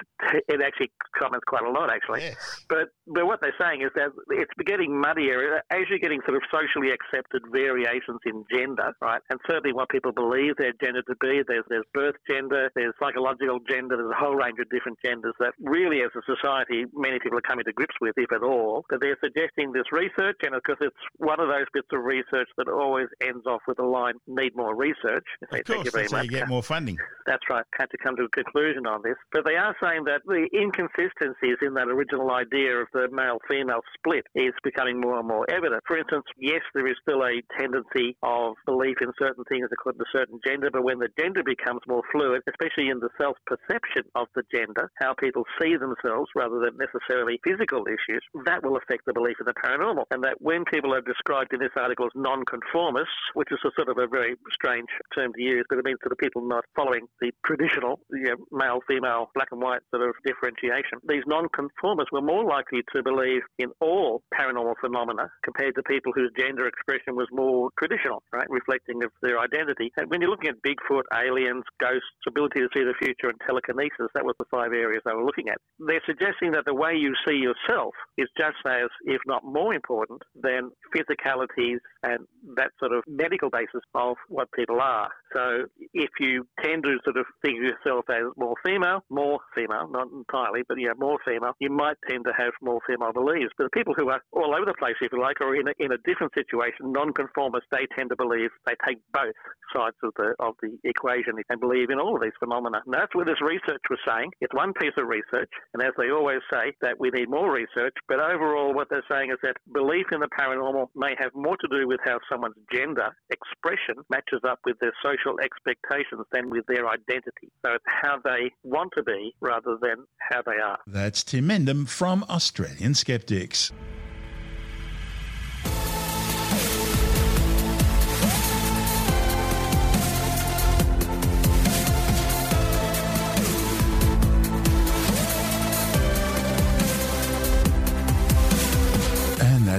it 0.49 0.61
actually 0.61 0.91
comments 1.19 1.45
quite 1.47 1.65
a 1.65 1.71
lot, 1.71 1.91
actually. 1.91 2.21
Yes. 2.23 2.65
But 2.69 2.89
but 3.07 3.27
what 3.27 3.41
they're 3.41 3.55
saying 3.61 3.83
is 3.83 3.91
that 3.95 4.11
it's 4.31 4.53
getting 4.67 4.99
muddier 5.01 5.63
as 5.71 5.81
you're 5.89 5.99
getting 5.99 6.21
sort 6.27 6.37
of 6.37 6.43
socially 6.53 6.93
accepted 6.93 7.43
variations 7.51 8.21
in 8.27 8.45
gender, 8.53 8.93
right? 9.01 9.23
And 9.31 9.41
certainly 9.49 9.73
what 9.73 9.89
people 9.89 10.13
believe 10.13 10.57
their 10.57 10.73
gender 10.83 11.03
to 11.03 11.15
be. 11.21 11.43
There's 11.47 11.65
there's 11.69 11.87
birth 11.95 12.17
gender, 12.29 12.71
there's 12.75 12.95
psychological 13.01 13.38
gender, 13.69 13.97
there's 13.97 14.11
a 14.11 14.15
whole 14.15 14.35
range 14.35 14.59
of 14.61 14.69
different 14.71 14.99
genders 15.05 15.35
that 15.41 15.55
really, 15.61 16.03
as 16.03 16.11
a 16.17 16.23
society, 16.27 16.85
many 16.93 17.19
people 17.19 17.39
are 17.39 17.43
coming 17.49 17.65
to 17.65 17.73
grips 17.73 17.95
with, 18.01 18.15
if 18.17 18.33
at 18.33 18.43
all. 18.43 18.85
But 18.89 19.01
they're 19.01 19.19
suggesting 19.23 19.73
this 19.73 19.91
research, 19.93 20.37
and 20.43 20.55
of 20.55 20.63
course, 20.63 20.79
it's 20.81 20.97
one 21.17 21.41
of 21.41 21.49
those 21.49 21.67
bits 21.73 21.89
of 21.93 22.05
research 22.05 22.49
that 22.57 22.69
always 22.69 23.09
ends 23.21 23.47
off 23.47 23.63
with 23.67 23.79
a 23.79 23.87
line, 23.87 24.15
"Need 24.27 24.57
more 24.57 24.75
research." 24.75 25.25
Of 25.43 25.51
course, 25.51 25.63
Thank 25.67 25.85
you 25.85 25.91
very 25.91 26.05
that's 26.05 26.13
much. 26.13 26.19
how 26.19 26.25
you 26.25 26.31
get 26.31 26.49
more 26.49 26.63
funding. 26.63 26.97
That's 27.27 27.45
right. 27.51 27.65
Had 27.79 27.91
to 27.91 27.99
come 27.99 28.17
to 28.17 28.25
a 28.25 28.29
conclusion 28.31 28.87
on 28.87 29.03
this, 29.03 29.17
but 29.33 29.45
they 29.45 29.57
are 29.57 29.77
saying 29.83 30.05
that 30.05 30.23
the 30.27 30.49
inconsistencies 30.55 31.59
in 31.63 31.75
that 31.75 31.89
original 31.89 32.31
idea 32.31 32.79
of 32.79 32.89
the 32.93 33.09
male-female 33.11 33.83
split 33.95 34.27
is 34.35 34.53
becoming 34.63 35.01
more 35.01 35.19
and 35.19 35.29
more 35.29 35.47
evident. 35.51 35.83
For 35.87 35.99
instance, 35.99 36.25
yes, 36.39 36.63
there 36.75 36.87
is 36.87 36.97
still 37.03 37.25
a 37.25 37.43
tendency 37.59 38.17
of 38.23 38.55
belief 38.67 38.97
in 39.01 39.13
certain 39.19 39.45
things 39.45 39.69
according 39.73 40.01
to 40.01 40.07
certain 40.13 40.41
gender, 40.47 40.71
but 40.71 40.83
when 40.83 40.99
the 40.99 41.09
gender 41.19 41.43
becomes 41.43 41.81
more 41.87 42.03
fluid, 42.11 42.43
especially 42.49 42.89
in 42.89 43.01
the 43.01 43.11
self-perception 43.29 44.05
of 44.15 44.29
the 44.35 44.43
gender, 44.53 44.91
how 45.01 45.15
people 45.15 45.45
see 45.61 45.77
themselves 45.77 46.29
rather 46.35 46.59
than 46.61 46.79
necessarily 46.79 47.41
physical 47.45 47.85
issues, 47.87 48.23
that 48.45 48.63
will 48.63 48.77
affect 48.77 49.05
the 49.07 49.13
belief 49.13 49.37
in 49.41 49.47
the 49.47 49.55
paranormal. 49.65 50.05
And 50.11 50.25
that 50.25 50.41
when 50.41 50.65
people 50.65 50.95
are 50.95 51.01
described 51.01 51.53
in 51.53 51.61
this 51.61 51.75
article 51.77 52.07
as 52.07 52.13
non-conformists, 52.15 53.13
which 53.35 53.53
is 53.53 53.59
a 53.65 53.71
sort 53.77 53.89
of 53.89 53.99
a 53.99 54.07
very 54.07 54.37
strange 54.53 54.89
term 55.15 55.33
to 55.35 55.43
use, 55.43 55.65
but 55.69 55.79
it 55.79 55.85
means 55.85 55.99
sort 56.03 56.13
of 56.13 56.19
people 56.19 56.47
not 56.47 56.65
following 56.75 57.07
the 57.21 57.33
traditional 57.45 58.01
you 58.11 58.33
know, 58.33 58.37
male, 58.53 58.81
female, 58.89 59.31
black 59.35 59.49
and 59.53 59.61
white 59.61 59.83
sort 59.93 60.09
of 60.09 60.15
differentiation. 60.25 60.99
These 61.09 61.25
non-conformists 61.27 62.13
were 62.13 62.23
more 62.23 62.45
likely 62.45 62.83
to 62.95 63.03
believe 63.03 63.43
in 63.59 63.69
all 63.81 64.23
paranormal 64.33 64.75
phenomena 64.81 65.29
compared 65.43 65.75
to 65.77 65.83
people 65.83 66.13
whose 66.15 66.31
gender 66.39 66.67
expression 66.67 67.17
was 67.17 67.29
more 67.33 67.71
traditional, 67.79 68.23
right, 68.33 68.49
reflecting 68.49 69.03
of 69.05 69.11
their 69.23 69.39
identity. 69.39 69.93
And 69.97 70.09
when 70.11 70.21
you're 70.21 70.31
looking 70.31 70.51
at 70.51 70.63
Bigfoot, 70.63 71.05
aliens, 71.13 71.65
ghosts, 71.81 72.07
ability 72.27 72.61
to 72.61 72.69
see 72.75 72.85
the 72.85 72.95
future, 73.03 73.18
and 73.25 73.35
telekinesis, 73.45 74.09
that 74.15 74.25
was 74.25 74.37
the 74.39 74.45
five 74.51 74.73
areas 74.73 75.03
they 75.05 75.13
were 75.13 75.25
looking 75.25 75.49
at. 75.49 75.59
They're 75.79 76.03
suggesting 76.07 76.53
that 76.53 76.65
the 76.65 76.75
way 76.75 76.95
you 76.95 77.15
see 77.27 77.37
yourself 77.37 77.95
is 78.17 78.29
just 78.39 78.57
as, 78.67 78.89
if 79.05 79.21
not 79.27 79.45
more 79.45 79.75
important, 79.75 80.23
than 80.35 80.71
physicalities 80.95 81.79
and 82.03 82.27
that 82.55 82.71
sort 82.79 82.93
of 82.93 83.03
medical 83.09 83.51
basis 83.51 83.83
of 83.95 84.17
what 84.29 84.49
people 84.53 84.81
are. 84.81 85.09
So 85.35 85.67
if 85.93 86.11
you 86.21 86.47
tend 86.63 86.85
to 86.85 86.99
sort 87.05 87.17
of 87.17 87.27
think 87.43 87.59
of 87.59 87.65
yourself 87.65 88.05
as 88.09 88.25
more 88.37 88.55
female, 88.65 89.03
more 89.11 89.41
female, 89.55 89.89
not 89.91 90.09
entirely, 90.13 90.63
but 90.69 90.79
yeah, 90.79 90.93
more 90.97 91.19
female, 91.25 91.53
you 91.59 91.71
might 91.71 91.97
tend 92.09 92.25
to 92.25 92.33
have 92.37 92.53
more 92.63 92.81
female 92.87 93.13
beliefs. 93.13 93.53
But 93.57 93.65
the 93.65 93.71
people 93.71 93.95
who 93.97 94.11
are 94.11 94.21
all 94.33 94.55
over 94.55 94.65
the 94.65 94.75
place, 94.79 94.95
if 95.01 95.13
you 95.13 95.21
like, 95.21 95.41
or 95.41 95.57
in 95.57 95.69
a, 95.69 95.73
in 95.79 95.93
a 95.93 95.99
different 96.05 96.33
situation, 96.35 96.93
non-conformists, 96.93 97.69
they 97.71 97.87
tend 97.97 98.11
to 98.11 98.17
believe 98.17 98.51
they 98.67 98.75
take 98.87 98.99
both 99.13 99.35
sides 99.75 99.97
of 100.03 100.13
the 100.17 100.35
of 100.39 100.55
the 100.63 100.79
equation 100.85 101.35
and 101.49 101.61
believe 101.61 101.91
in 101.91 101.99
all 101.99 102.15
of 102.15 102.23
these 102.23 102.33
phenomena. 102.39 102.83
And 102.85 102.95
that's 103.09 103.17
what 103.17 103.27
this 103.27 103.41
research 103.41 103.83
was 103.89 103.99
saying. 104.07 104.31
It's 104.41 104.53
one 104.55 104.73
piece 104.75 104.93
of 104.99 105.07
research, 105.09 105.51
and 105.73 105.83
as 105.83 105.93
they 105.97 106.11
always 106.11 106.41
say, 106.53 106.73
that 106.83 106.99
we 106.99 107.11
need 107.11 107.31
more 107.31 107.53
research. 107.53 107.95
But 108.07 108.21
overall, 108.21 108.75
what 108.75 108.89
they're 108.91 109.05
saying 109.11 109.31
is 109.31 109.39
that 109.43 109.57
belief 109.73 110.07
in 110.13 110.21
the 110.21 110.29
paranormal 110.39 110.89
may 110.95 111.15
have 111.19 111.35
more 111.35 111.57
to 111.57 111.69
do 111.71 111.87
with 111.87 112.01
how 112.05 112.19
someone's 112.31 112.57
gender 112.73 113.09
expression 113.31 114.05
matches 114.11 114.41
up 114.47 114.59
with 114.65 114.79
their 114.81 114.93
social 115.03 115.39
expectations 115.41 116.27
than 116.33 116.51
with 116.51 116.67
their 116.67 116.89
identity. 116.89 117.51
So 117.65 117.75
it's 117.75 117.85
how 117.87 118.19
they 118.25 118.51
want 118.63 118.93
to 118.97 119.03
be 119.03 119.35
rather 119.41 119.79
than 119.81 120.05
how 120.31 120.43
they 120.43 120.61
are. 120.63 120.79
That's 120.87 121.25
Tim 121.25 121.49
Mendham 121.49 121.89
from 121.89 122.25
Australian 122.29 122.95
Skeptics. 122.95 123.73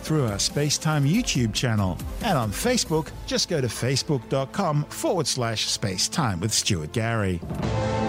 through 0.00 0.24
our 0.24 0.36
Spacetime 0.38 1.08
YouTube 1.08 1.54
channel. 1.54 1.98
And 2.22 2.36
on 2.36 2.50
Facebook, 2.50 3.10
just 3.26 3.48
go 3.48 3.60
to 3.60 3.66
facebook.com 3.66 4.84
forward 4.84 5.26
slash 5.26 5.66
spacetime 5.66 6.40
with 6.40 6.52
Stuart 6.52 6.92
Gary. 6.92 7.40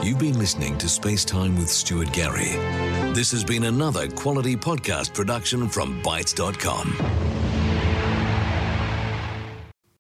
You've 0.04 0.20
been 0.20 0.40
listening 0.40 0.78
to 0.80 0.88
Spacetime 0.88 1.58
with 1.58 1.70
Stuart 1.70 2.12
Gary. 2.12 2.52
This 3.14 3.32
has 3.32 3.44
been 3.44 3.66
another 3.66 4.08
quality 4.10 4.56
podcast 4.56 5.14
production 5.14 5.68
from 5.68 6.02
bitesz.com. 6.02 7.51